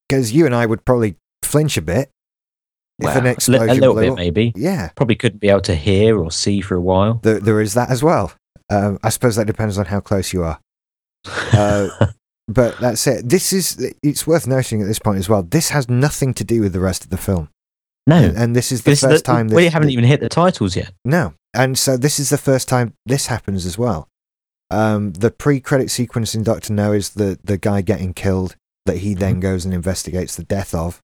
Because 0.08 0.34
you 0.34 0.46
and 0.46 0.54
I 0.54 0.66
would 0.66 0.84
probably 0.86 1.16
flinch 1.42 1.78
a 1.78 1.82
bit 1.82 2.10
if 3.02 3.16
an 3.16 3.26
a 3.26 3.30
explosion 3.30 3.70
a 3.70 3.74
little 3.74 3.94
blew 3.94 4.10
bit 4.10 4.16
maybe. 4.16 4.54
Yeah, 4.56 4.90
Probably 4.96 5.16
couldn't 5.16 5.40
be 5.40 5.50
able 5.50 5.62
to 5.62 5.76
hear 5.76 6.18
or 6.18 6.32
see 6.32 6.62
for 6.62 6.76
a 6.76 6.82
while. 6.82 7.16
there, 7.24 7.40
there 7.40 7.62
is 7.62 7.74
that 7.74 7.90
as 7.90 8.02
well. 8.04 8.34
Um, 8.70 9.00
I 9.04 9.10
suppose 9.10 9.36
that 9.36 9.48
depends 9.48 9.78
on 9.78 9.86
how 9.88 10.00
close 10.00 10.34
you 10.34 10.44
are. 10.44 10.60
Uh, 11.54 11.90
But 12.48 12.78
that's 12.80 13.06
it. 13.08 13.30
This 13.30 13.54
is. 13.54 13.94
It's 14.04 14.28
worth 14.28 14.46
noting 14.46 14.82
at 14.82 14.88
this 14.88 15.00
point 15.00 15.20
as 15.20 15.30
well. 15.30 15.42
This 15.42 15.70
has 15.70 15.88
nothing 15.88 16.34
to 16.34 16.44
do 16.44 16.60
with 16.60 16.74
the 16.74 16.82
rest 16.82 17.04
of 17.06 17.10
the 17.10 17.16
film, 17.18 17.48
no, 18.08 18.16
and, 18.18 18.36
and 18.36 18.56
this 18.56 18.74
is 18.74 18.82
the 18.82 18.92
this 18.92 19.04
is 19.04 19.10
first 19.10 19.24
the- 19.26 19.32
time. 19.32 19.48
This, 19.48 19.56
we 19.56 19.68
haven't 19.70 19.92
even 19.92 20.04
hit 20.04 20.20
the 20.20 20.28
titles 20.28 20.76
yet. 20.76 20.92
No, 21.06 21.34
and 21.54 21.78
so 21.80 21.96
this 21.96 22.20
is 22.20 22.30
the 22.30 22.38
first 22.38 22.68
time 22.68 22.94
this 23.06 23.28
happens 23.28 23.66
as 23.66 23.78
well. 23.78 24.10
Um, 24.70 25.14
the 25.14 25.32
pre-credit 25.32 25.92
sequence 25.92 26.36
in 26.36 26.44
Doctor 26.44 26.74
No 26.74 26.92
is 26.92 27.12
the 27.12 27.40
the 27.42 27.58
guy 27.58 27.80
getting 27.82 28.14
killed 28.14 28.58
that 28.86 28.98
he 28.98 29.14
then 29.14 29.40
goes 29.40 29.64
and 29.64 29.74
investigates 29.74 30.36
the 30.36 30.44
death 30.44 30.74
of. 30.76 31.00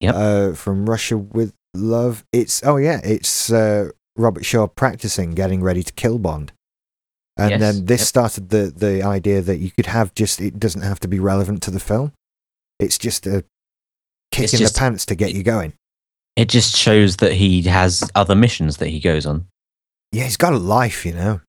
Yep. 0.00 0.14
Uh, 0.14 0.52
from 0.54 0.88
Russia 0.88 1.16
with 1.16 1.52
Love. 1.74 2.24
It's 2.32 2.62
oh 2.64 2.76
yeah, 2.76 3.00
it's 3.04 3.50
uh, 3.52 3.90
Robert 4.16 4.44
Shaw 4.44 4.66
practicing 4.66 5.32
getting 5.32 5.62
ready 5.62 5.82
to 5.82 5.92
kill 5.92 6.18
Bond. 6.18 6.52
And 7.36 7.50
Yes, 7.50 7.60
then 7.60 7.86
this 7.86 8.00
yep. 8.02 8.06
started 8.06 8.48
the 8.50 8.72
the 8.74 9.02
idea 9.02 9.40
that 9.42 9.58
you 9.58 9.70
could 9.70 9.86
have 9.86 10.14
just 10.14 10.40
it 10.40 10.58
doesn't 10.60 10.82
have 10.82 11.00
to 11.00 11.08
be 11.08 11.18
relevant 11.18 11.62
to 11.64 11.70
the 11.70 11.80
film. 11.80 12.12
It's 12.78 12.98
just 12.98 13.26
a 13.26 13.44
kick 14.30 14.44
It's 14.44 14.52
in 14.54 14.58
just- 14.60 14.74
the 14.74 14.78
pants 14.80 15.06
to 15.06 15.14
get 15.14 15.32
you 15.34 15.42
going. 15.42 15.72
It 16.36 16.48
just 16.48 16.74
shows 16.76 17.16
that 17.18 17.32
he 17.32 17.62
has 17.62 18.10
other 18.16 18.34
missions 18.34 18.78
that 18.78 18.88
he 18.88 18.98
goes 18.98 19.24
on. 19.24 19.46
Yeah, 20.10 20.24
he's 20.24 20.36
got 20.36 20.52
a 20.52 20.58
life, 20.58 21.06
you 21.06 21.12
know. 21.12 21.40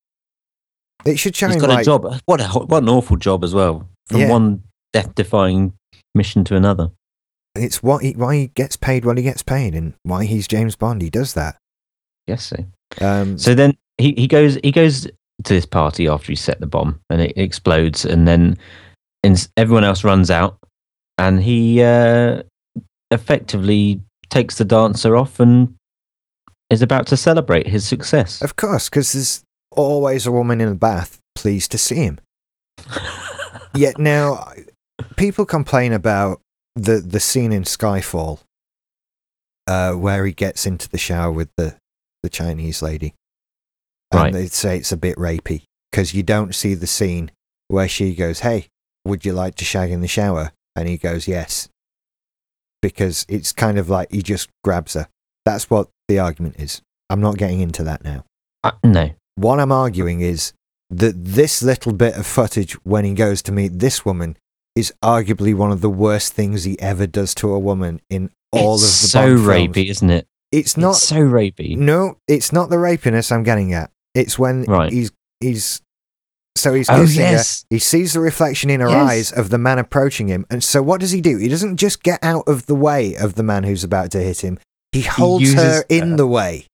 It 1.05 1.17
should 1.19 1.35
show 1.35 1.47
He's 1.47 1.59
got 1.59 1.69
like 1.69 1.81
a 1.81 1.85
job. 1.85 2.19
What 2.25 2.39
a 2.41 2.47
what 2.47 2.83
an 2.83 2.89
awful 2.89 3.17
job 3.17 3.43
as 3.43 3.53
well. 3.53 3.87
From 4.07 4.21
Yeah. 4.21 4.29
one 4.29 4.63
death-defying 4.93 5.73
mission 6.13 6.43
to 6.45 6.55
another. 6.55 6.91
It's 7.55 7.81
what 7.81 8.03
he, 8.03 8.11
why 8.11 8.35
he 8.35 8.47
gets 8.47 8.75
paid 8.75 9.05
what 9.05 9.17
he 9.17 9.23
gets 9.23 9.43
paid 9.43 9.75
and 9.75 9.93
why 10.03 10.25
he's 10.25 10.47
James 10.47 10.75
Bond. 10.75 11.01
He 11.01 11.09
does 11.09 11.33
that. 11.33 11.57
Yes, 12.27 12.43
so. 12.43 12.65
Um, 13.05 13.37
So 13.37 13.53
then 13.53 13.77
he, 13.97 14.13
he 14.17 14.27
goes 14.27 14.57
he 14.63 14.71
goes 14.71 15.05
to 15.43 15.53
this 15.53 15.65
party 15.65 16.07
after 16.07 16.31
he 16.31 16.35
set 16.35 16.59
the 16.59 16.67
bomb 16.67 16.99
and 17.09 17.21
it 17.21 17.37
explodes 17.37 18.05
and 18.05 18.27
then 18.27 18.57
and 19.23 19.47
everyone 19.57 19.83
else 19.83 20.03
runs 20.03 20.31
out 20.31 20.57
and 21.17 21.41
he 21.41 21.81
uh, 21.81 22.43
effectively 23.11 24.01
takes 24.29 24.57
the 24.57 24.65
dancer 24.65 25.15
off 25.15 25.39
and 25.39 25.75
is 26.69 26.81
about 26.81 27.07
to 27.07 27.17
celebrate 27.17 27.67
his 27.67 27.85
success. 27.85 28.41
of 28.41 28.55
course, 28.55 28.89
because 28.89 29.13
there's 29.13 29.43
always 29.71 30.25
a 30.25 30.31
woman 30.31 30.61
in 30.61 30.69
a 30.69 30.75
bath 30.75 31.19
pleased 31.35 31.71
to 31.71 31.77
see 31.77 31.95
him. 31.95 32.19
Yet 33.75 33.97
now, 33.97 34.51
people 35.15 35.45
complain 35.45 35.93
about 35.93 36.41
the 36.75 36.99
the 36.99 37.19
scene 37.19 37.51
in 37.51 37.63
Skyfall, 37.63 38.39
uh, 39.67 39.93
where 39.93 40.25
he 40.25 40.33
gets 40.33 40.65
into 40.65 40.89
the 40.89 40.97
shower 40.97 41.31
with 41.31 41.49
the 41.57 41.75
the 42.23 42.29
Chinese 42.29 42.81
lady, 42.81 43.13
and 44.11 44.21
Right. 44.21 44.33
they 44.33 44.47
say 44.47 44.77
it's 44.77 44.91
a 44.91 44.97
bit 44.97 45.15
rapey 45.17 45.63
because 45.91 46.13
you 46.13 46.23
don't 46.23 46.55
see 46.55 46.73
the 46.73 46.87
scene 46.87 47.31
where 47.67 47.87
she 47.87 48.15
goes, 48.15 48.39
"Hey, 48.39 48.67
would 49.05 49.25
you 49.25 49.33
like 49.33 49.55
to 49.55 49.65
shag 49.65 49.91
in 49.91 50.01
the 50.01 50.07
shower?" 50.07 50.51
and 50.75 50.87
he 50.89 50.97
goes, 50.97 51.27
"Yes," 51.27 51.69
because 52.81 53.25
it's 53.29 53.51
kind 53.51 53.77
of 53.77 53.89
like 53.89 54.11
he 54.11 54.21
just 54.21 54.49
grabs 54.63 54.93
her. 54.93 55.07
That's 55.45 55.69
what 55.69 55.89
the 56.07 56.19
argument 56.19 56.55
is. 56.59 56.81
I'm 57.09 57.21
not 57.21 57.37
getting 57.37 57.59
into 57.61 57.83
that 57.83 58.03
now. 58.03 58.25
Uh, 58.63 58.71
no. 58.83 59.11
What 59.35 59.59
I'm 59.59 59.71
arguing 59.71 60.21
is 60.21 60.53
that 60.89 61.13
this 61.23 61.61
little 61.61 61.93
bit 61.93 62.15
of 62.15 62.25
footage 62.25 62.73
when 62.83 63.05
he 63.05 63.13
goes 63.13 63.41
to 63.43 63.51
meet 63.51 63.79
this 63.79 64.05
woman 64.05 64.37
is 64.75 64.93
arguably 65.03 65.55
one 65.55 65.71
of 65.71 65.81
the 65.81 65.89
worst 65.89 66.33
things 66.33 66.63
he 66.63 66.79
ever 66.79 67.07
does 67.07 67.33
to 67.35 67.51
a 67.51 67.59
woman 67.59 68.01
in 68.09 68.29
all 68.51 68.75
it's 68.75 68.83
of 68.83 69.01
the 69.01 69.07
so 69.07 69.19
Bond 69.35 69.45
films. 69.45 69.75
rapey, 69.77 69.89
isn't 69.89 70.09
it? 70.09 70.27
It's 70.51 70.77
not. 70.77 70.91
it's 70.91 71.03
so 71.03 71.17
rapey. 71.17 71.77
no, 71.77 72.17
it's 72.27 72.51
not 72.51 72.69
the 72.69 72.75
rapiness 72.77 73.31
I'm 73.31 73.43
getting 73.43 73.73
at. 73.73 73.91
It's 74.13 74.37
when 74.39 74.63
Right. 74.63 74.91
he's 74.91 75.11
he's 75.41 75.81
so 76.57 76.73
he's 76.73 76.89
Oh 76.89 77.01
kissing 77.01 77.23
her. 77.25 77.31
yes. 77.31 77.65
He 77.69 77.79
sees 77.79 78.13
the 78.13 78.19
reflection 78.21 78.69
in 78.69 78.79
her 78.79 78.87
Yes. 78.89 79.09
eyes 79.09 79.31
of 79.33 79.49
the 79.49 79.57
man 79.57 79.77
approaching 79.79 80.27
him, 80.27 80.45
and 80.49 80.63
so 80.63 80.81
what 80.81 81.01
does 81.01 81.11
he 81.11 81.19
do? 81.21 81.37
He 81.37 81.47
doesn't 81.49 81.77
just 81.77 82.01
get 82.03 82.23
out 82.23 82.43
of 82.47 82.65
the 82.67 82.75
way 82.75 83.15
of 83.15 83.35
the 83.35 83.43
man 83.43 83.63
who's 83.63 83.83
about 83.83 84.11
to 84.11 84.19
hit 84.21 84.41
him. 84.41 84.57
He 84.93 85.01
holds 85.01 85.51
her 85.53 85.61
uses 85.79 85.83
in 85.89 86.11
her. 86.11 86.15
the 86.17 86.27
way. 86.27 86.67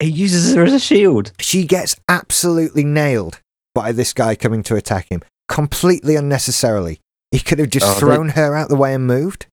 He 0.00 0.08
uses 0.10 0.54
her 0.54 0.64
as 0.64 0.72
a 0.72 0.78
shield. 0.78 1.32
she 1.40 1.64
gets 1.64 1.96
absolutely 2.08 2.84
nailed 2.84 3.40
by 3.74 3.92
this 3.92 4.12
guy 4.14 4.34
coming 4.34 4.62
to 4.64 4.76
attack 4.76 5.10
him 5.10 5.22
completely 5.48 6.16
unnecessarily. 6.16 6.98
He 7.36 7.42
could 7.42 7.58
have 7.58 7.68
just 7.70 7.84
Oh, 7.86 7.92
they- 7.94 8.00
thrown 8.00 8.30
her 8.30 8.56
out 8.56 8.70
the 8.70 8.76
way 8.76 8.94
and 8.94 9.06
moved. 9.06 9.46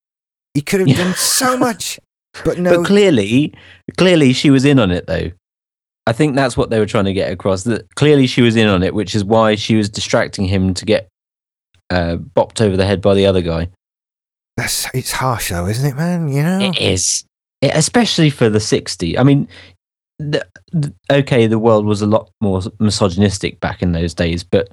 He 0.54 0.62
could 0.62 0.80
have 0.88 0.96
done 0.98 1.14
so 1.18 1.58
much, 1.58 2.00
but 2.46 2.58
no. 2.60 2.78
But 2.78 2.86
clearly, 2.86 3.54
clearly 3.98 4.32
she 4.32 4.50
was 4.52 4.64
in 4.64 4.80
on 4.80 4.90
it 4.92 5.06
though. 5.06 5.32
I 6.08 6.14
think 6.14 6.36
that's 6.36 6.56
what 6.56 6.70
they 6.70 6.80
were 6.80 6.86
trying 6.86 7.06
to 7.06 7.14
get 7.14 7.32
across. 7.32 7.64
That 7.64 7.94
clearly 7.96 8.28
she 8.28 8.42
was 8.42 8.56
in 8.56 8.68
on 8.68 8.84
it, 8.84 8.94
which 8.94 9.16
is 9.16 9.24
why 9.26 9.56
she 9.56 9.76
was 9.76 9.90
distracting 9.90 10.46
him 10.46 10.74
to 10.76 10.86
get 10.86 11.08
uh, 11.90 12.16
bopped 12.18 12.62
over 12.62 12.78
the 12.78 12.86
head 12.86 13.02
by 13.02 13.14
the 13.16 13.26
other 13.26 13.42
guy. 13.42 13.70
that's, 14.58 14.88
it's 14.94 15.12
harsh 15.12 15.50
though, 15.50 15.66
isn't 15.68 15.90
it, 15.90 15.96
man? 15.98 16.28
You 16.30 16.44
know? 16.44 16.60
It 16.62 16.80
is, 16.80 17.26
It- 17.62 17.72
especially 17.76 18.30
for 18.30 18.50
the 18.50 18.60
'60s. 18.60 19.18
I 19.18 19.24
mean, 19.24 19.48
the, 20.20 20.46
the, 20.72 20.94
okay, 21.12 21.48
the 21.48 21.60
world 21.60 21.86
was 21.86 22.02
a 22.02 22.08
lot 22.08 22.30
more 22.42 22.62
misogynistic 22.80 23.60
back 23.60 23.82
in 23.82 23.92
those 23.94 24.14
days, 24.14 24.44
but 24.44 24.70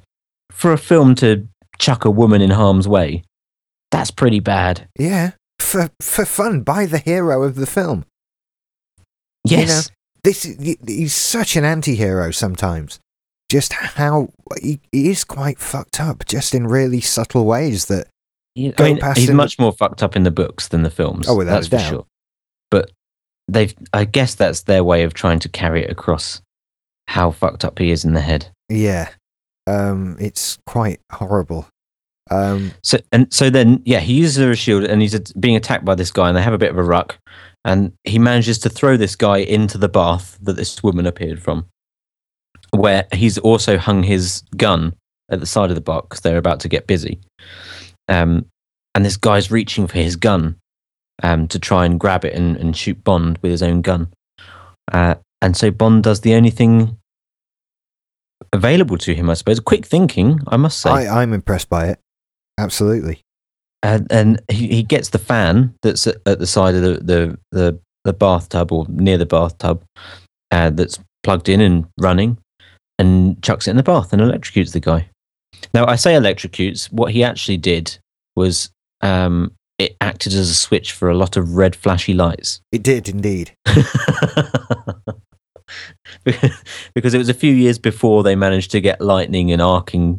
for 0.50 0.72
a 0.72 0.78
film 0.78 1.14
to 1.16 1.48
chuck 1.80 2.04
a 2.04 2.10
woman 2.10 2.40
in 2.42 2.50
harm's 2.50 2.86
way, 2.86 3.24
that's 3.90 4.10
pretty 4.12 4.38
bad. 4.38 4.86
Yeah. 4.98 5.32
For, 5.58 5.90
for 6.00 6.24
fun, 6.24 6.62
by 6.62 6.86
the 6.86 6.98
hero 6.98 7.42
of 7.42 7.56
the 7.56 7.66
film. 7.66 8.04
You 9.46 9.58
Yes. 9.58 9.90
this 10.22 10.42
he's 10.86 11.14
such 11.14 11.56
an 11.56 11.64
anti 11.64 11.94
hero 11.96 12.30
sometimes. 12.30 13.00
Just 13.50 13.72
how 13.72 14.28
he, 14.62 14.80
he 14.92 15.10
is 15.10 15.24
quite 15.24 15.58
fucked 15.58 15.98
up, 16.00 16.24
just 16.26 16.54
in 16.54 16.66
really 16.68 17.00
subtle 17.00 17.44
ways 17.46 17.86
that 17.86 18.06
Yeah, 18.54 18.70
go 18.72 18.84
I 18.84 18.88
mean, 18.92 18.98
past 19.00 19.18
he's 19.18 19.28
him- 19.28 19.36
much 19.36 19.58
more 19.58 19.72
fucked 19.72 20.02
up 20.02 20.14
in 20.14 20.22
the 20.22 20.30
books 20.30 20.68
than 20.68 20.82
the 20.82 20.90
films. 20.90 21.28
Oh, 21.28 21.36
without 21.36 21.54
that's 21.54 21.66
a 21.66 21.70
for 21.70 21.76
doubt. 21.78 21.88
sure. 21.90 22.06
But 22.70 22.90
they've, 23.48 23.74
I 23.92 24.04
guess, 24.04 24.34
that's 24.36 24.62
their 24.62 24.84
way 24.84 25.02
of 25.02 25.14
trying 25.14 25.40
to 25.40 25.48
carry 25.48 25.82
it 25.82 25.90
across 25.90 26.40
how 27.08 27.32
fucked 27.32 27.64
up 27.64 27.78
he 27.80 27.90
is 27.90 28.04
in 28.04 28.12
the 28.14 28.20
head. 28.20 28.50
Yeah. 28.68 29.08
Um, 29.70 30.16
it's 30.18 30.58
quite 30.66 31.00
horrible. 31.12 31.68
Um, 32.30 32.72
So 32.82 32.98
and 33.12 33.32
so 33.32 33.50
then, 33.50 33.82
yeah, 33.84 34.00
he 34.00 34.14
uses 34.14 34.38
a 34.38 34.54
shield 34.56 34.84
and 34.84 35.02
he's 35.02 35.32
being 35.34 35.56
attacked 35.56 35.84
by 35.84 35.94
this 35.94 36.10
guy, 36.10 36.28
and 36.28 36.36
they 36.36 36.42
have 36.42 36.54
a 36.54 36.58
bit 36.58 36.70
of 36.70 36.78
a 36.78 36.82
ruck, 36.82 37.18
and 37.64 37.92
he 38.04 38.18
manages 38.18 38.58
to 38.60 38.68
throw 38.68 38.96
this 38.96 39.16
guy 39.16 39.38
into 39.38 39.78
the 39.78 39.88
bath 39.88 40.38
that 40.42 40.56
this 40.56 40.82
woman 40.82 41.06
appeared 41.06 41.42
from, 41.42 41.66
where 42.70 43.06
he's 43.12 43.38
also 43.38 43.78
hung 43.78 44.02
his 44.02 44.42
gun 44.56 44.94
at 45.30 45.40
the 45.40 45.46
side 45.46 45.70
of 45.70 45.76
the 45.76 45.80
because 45.80 46.20
they're 46.20 46.38
about 46.38 46.60
to 46.60 46.68
get 46.68 46.86
busy, 46.86 47.20
um, 48.08 48.46
and 48.94 49.04
this 49.04 49.16
guy's 49.16 49.50
reaching 49.50 49.86
for 49.86 49.98
his 49.98 50.16
gun, 50.16 50.56
um, 51.22 51.48
to 51.48 51.58
try 51.58 51.84
and 51.84 52.00
grab 52.00 52.24
it 52.24 52.34
and, 52.34 52.56
and 52.56 52.76
shoot 52.76 53.02
Bond 53.04 53.38
with 53.42 53.50
his 53.50 53.62
own 53.62 53.82
gun, 53.82 54.08
uh, 54.92 55.16
and 55.42 55.56
so 55.56 55.70
Bond 55.70 56.02
does 56.04 56.20
the 56.20 56.34
only 56.34 56.50
thing 56.50 56.96
available 58.52 58.98
to 58.98 59.14
him, 59.14 59.30
I 59.30 59.34
suppose. 59.34 59.60
Quick 59.60 59.86
thinking, 59.86 60.40
I 60.48 60.56
must 60.56 60.80
say. 60.80 60.90
I, 60.90 61.22
I'm 61.22 61.32
impressed 61.32 61.68
by 61.68 61.88
it. 61.88 61.98
Absolutely. 62.58 63.22
and, 63.82 64.06
and 64.10 64.42
he, 64.50 64.68
he 64.68 64.82
gets 64.82 65.10
the 65.10 65.18
fan 65.18 65.74
that's 65.82 66.06
at 66.06 66.16
at 66.26 66.38
the 66.38 66.46
side 66.46 66.74
of 66.74 66.82
the, 66.82 66.92
the, 67.00 67.38
the, 67.52 67.80
the 68.04 68.12
bathtub 68.12 68.72
or 68.72 68.86
near 68.88 69.16
the 69.18 69.26
bathtub 69.26 69.82
uh, 70.50 70.70
that's 70.70 70.98
plugged 71.22 71.48
in 71.48 71.60
and 71.60 71.86
running 71.98 72.38
and 72.98 73.42
chucks 73.42 73.66
it 73.66 73.70
in 73.70 73.76
the 73.76 73.82
bath 73.82 74.12
and 74.12 74.20
electrocutes 74.20 74.72
the 74.72 74.80
guy. 74.80 75.08
Now, 75.72 75.86
I 75.86 75.96
say 75.96 76.12
electrocutes, 76.14 76.92
what 76.92 77.12
he 77.12 77.24
actually 77.24 77.56
did 77.56 77.98
was 78.36 78.70
um, 79.00 79.52
it 79.78 79.96
acted 80.00 80.32
as 80.34 80.50
a 80.50 80.54
switch 80.54 80.92
for 80.92 81.08
a 81.08 81.16
lot 81.16 81.36
of 81.36 81.56
red 81.56 81.74
flashy 81.74 82.14
lights. 82.14 82.60
It 82.72 82.82
did 82.82 83.08
indeed. 83.08 83.52
because 86.94 87.14
it 87.14 87.18
was 87.18 87.28
a 87.28 87.34
few 87.34 87.52
years 87.52 87.78
before 87.78 88.22
they 88.22 88.34
managed 88.36 88.70
to 88.72 88.80
get 88.80 89.00
lightning 89.00 89.50
and 89.52 89.60
arcing 89.62 90.18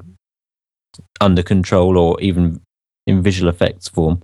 under 1.19 1.43
control 1.43 1.97
or 1.97 2.19
even 2.21 2.61
in 3.07 3.21
visual 3.21 3.49
effects 3.49 3.87
form. 3.87 4.21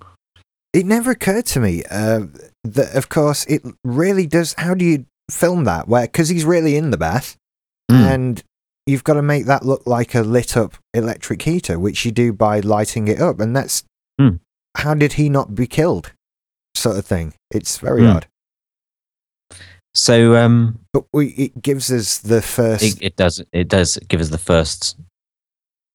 It 0.74 0.86
never 0.86 1.12
occurred 1.12 1.46
to 1.48 1.60
me 1.60 1.84
uh, 1.90 2.28
that, 2.64 2.94
of 2.96 3.10
course, 3.10 3.46
it 3.46 3.64
really 3.84 4.28
does. 4.28 4.54
How 4.58 4.74
do 4.74 4.86
you 4.86 5.06
film 5.32 5.64
that? 5.64 5.88
Where 5.88 6.04
because 6.06 6.30
he's 6.30 6.46
really 6.46 6.76
in 6.76 6.92
the 6.92 6.98
bath, 6.98 7.38
Mm. 7.90 8.14
and 8.14 8.44
you've 8.86 9.06
got 9.06 9.14
to 9.14 9.22
make 9.22 9.46
that 9.46 9.66
look 9.66 9.88
like 9.88 10.14
a 10.14 10.22
lit 10.22 10.58
up 10.58 10.76
electric 10.94 11.42
heater, 11.44 11.80
which 11.80 12.04
you 12.06 12.12
do 12.12 12.34
by 12.34 12.60
lighting 12.60 13.08
it 13.08 13.20
up, 13.22 13.40
and 13.40 13.56
that's 13.56 13.84
Hmm. 14.20 14.36
how 14.76 14.94
did 14.94 15.14
he 15.14 15.30
not 15.30 15.56
be 15.56 15.68
killed, 15.68 16.12
sort 16.76 16.98
of 16.98 17.06
thing. 17.06 17.34
It's 17.50 17.78
very 17.78 18.02
Hmm. 18.02 18.08
odd, 18.18 18.28
So 19.98 20.36
um, 20.36 20.80
but 20.94 21.06
we, 21.12 21.30
it 21.30 21.62
gives 21.62 21.92
us 21.92 22.20
the 22.20 22.42
first 22.42 22.84
it, 22.84 22.98
it 23.02 23.16
does 23.16 23.44
it 23.52 23.68
does 23.68 23.98
give 24.08 24.22
us 24.22 24.30
the 24.30 24.38
first 24.38 24.96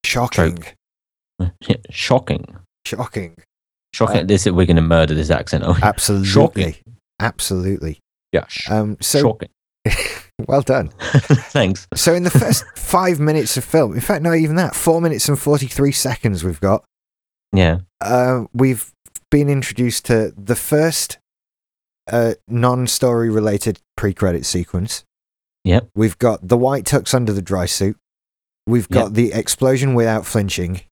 shocking, 0.05 0.65
shocking 1.91 2.45
shocking, 2.85 3.37
shocking. 3.95 4.19
Uh, 4.21 4.25
this 4.25 4.47
we're 4.47 4.67
going 4.67 4.75
to 4.77 4.83
murder 4.83 5.15
this 5.15 5.31
accent. 5.31 5.63
Are 5.65 5.75
we? 5.75 5.83
absolutely, 5.83 6.27
Shocking. 6.29 6.75
absolutely. 7.21 7.99
Yeah, 8.33 8.47
sh- 8.49 8.69
Um, 8.71 8.97
so 9.01 9.21
shocking. 9.21 9.51
well 10.49 10.63
done. 10.63 10.89
Thanks. 11.53 11.87
So 11.95 12.13
in 12.15 12.25
the 12.25 12.31
first 12.31 12.65
five 12.77 13.21
minutes 13.21 13.57
of 13.57 13.65
film, 13.65 13.95
in 13.95 14.01
fact, 14.01 14.23
not 14.23 14.35
even 14.37 14.57
that, 14.57 14.75
four 14.75 15.01
minutes 15.01 15.29
and 15.29 15.39
forty-three 15.39 15.93
seconds 15.93 16.43
we've 16.43 16.61
got. 16.61 16.85
Yeah. 17.53 17.79
Uh, 18.01 18.47
we've 18.53 18.91
been 19.31 19.49
introduced 19.49 20.07
to 20.07 20.33
the 20.37 20.57
first 20.57 21.19
uh, 22.11 22.35
non-story 22.49 23.31
related 23.31 23.79
pre-credit 23.97 24.45
sequence. 24.47 25.05
Yep. 25.65 25.91
We've 25.95 26.19
got 26.19 26.47
the 26.49 26.57
white 26.57 26.85
tux 26.85 27.15
under 27.15 27.33
the 27.33 27.43
dry 27.43 27.67
suit. 27.67 27.97
We've 28.67 28.89
got 28.89 29.07
Yep. 29.07 29.13
the 29.15 29.33
explosion 29.33 29.95
without 29.95 30.27
flinching. 30.27 30.83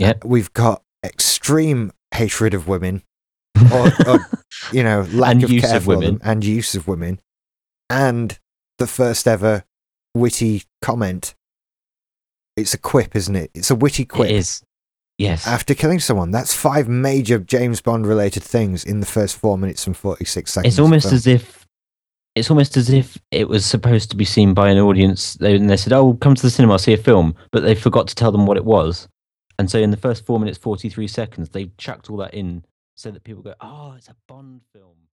Yep. 0.00 0.24
Uh, 0.24 0.28
we've 0.28 0.52
got 0.52 0.82
extreme 1.04 1.92
hatred 2.14 2.54
of 2.54 2.68
women, 2.68 3.02
or, 3.72 3.90
or 4.06 4.18
you 4.72 4.82
know, 4.82 5.06
lack 5.12 5.32
And 5.32 5.44
of 5.44 5.50
use 5.50 5.62
care 5.64 5.76
of 5.76 5.84
for 5.84 5.96
women. 5.96 6.20
and 6.22 6.44
use 6.44 6.74
of 6.74 6.86
women, 6.88 7.20
and 7.90 8.38
the 8.78 8.86
first 8.86 9.26
ever 9.26 9.64
witty 10.14 10.64
comment. 10.82 11.34
It's 12.56 12.74
a 12.74 12.78
quip, 12.78 13.14
isn't 13.14 13.36
it? 13.36 13.50
It's 13.54 13.70
a 13.70 13.74
witty 13.76 14.04
quip 14.04 14.30
It 14.30 14.36
is. 14.36 14.62
Yes. 15.16 15.46
after 15.46 15.74
killing 15.74 15.98
someone. 16.00 16.30
That's 16.30 16.54
five 16.54 16.88
major 16.88 17.38
James 17.40 17.80
Bond 17.80 18.06
related 18.06 18.42
things 18.42 18.84
in 18.84 19.00
the 19.00 19.06
first 19.06 19.36
four 19.36 19.58
minutes 19.58 19.86
and 19.86 19.96
forty 19.96 20.24
six 20.24 20.52
seconds. 20.52 20.74
it's 20.74 20.78
almost 20.80 21.12
as 21.12 21.26
if 21.26 21.66
it's 22.38 22.50
almost 22.50 22.76
as 22.76 22.90
if 22.90 23.18
it 23.30 23.48
was 23.48 23.66
supposed 23.66 24.10
to 24.10 24.16
be 24.16 24.24
seen 24.24 24.54
by 24.54 24.70
an 24.70 24.78
audience. 24.78 25.34
They, 25.34 25.56
and 25.56 25.68
they 25.68 25.76
said, 25.76 25.92
"Oh, 25.92 26.14
come 26.14 26.34
to 26.34 26.42
the 26.42 26.50
cinema, 26.50 26.78
see 26.78 26.92
a 26.92 26.96
film," 26.96 27.34
but 27.50 27.62
they 27.62 27.74
forgot 27.74 28.08
to 28.08 28.14
tell 28.14 28.32
them 28.32 28.46
what 28.46 28.56
it 28.56 28.64
was. 28.64 29.08
And 29.58 29.70
so, 29.70 29.78
in 29.78 29.90
the 29.90 29.96
first 29.96 30.24
four 30.24 30.38
minutes 30.38 30.58
forty 30.58 30.88
three 30.88 31.08
seconds, 31.08 31.50
they 31.50 31.72
chucked 31.78 32.10
all 32.10 32.16
that 32.18 32.34
in 32.34 32.64
so 32.94 33.10
that 33.10 33.24
people 33.24 33.42
go, 33.42 33.54
"Oh, 33.60 33.94
it's 33.96 34.08
a 34.08 34.16
Bond 34.26 34.62
film." 34.72 35.07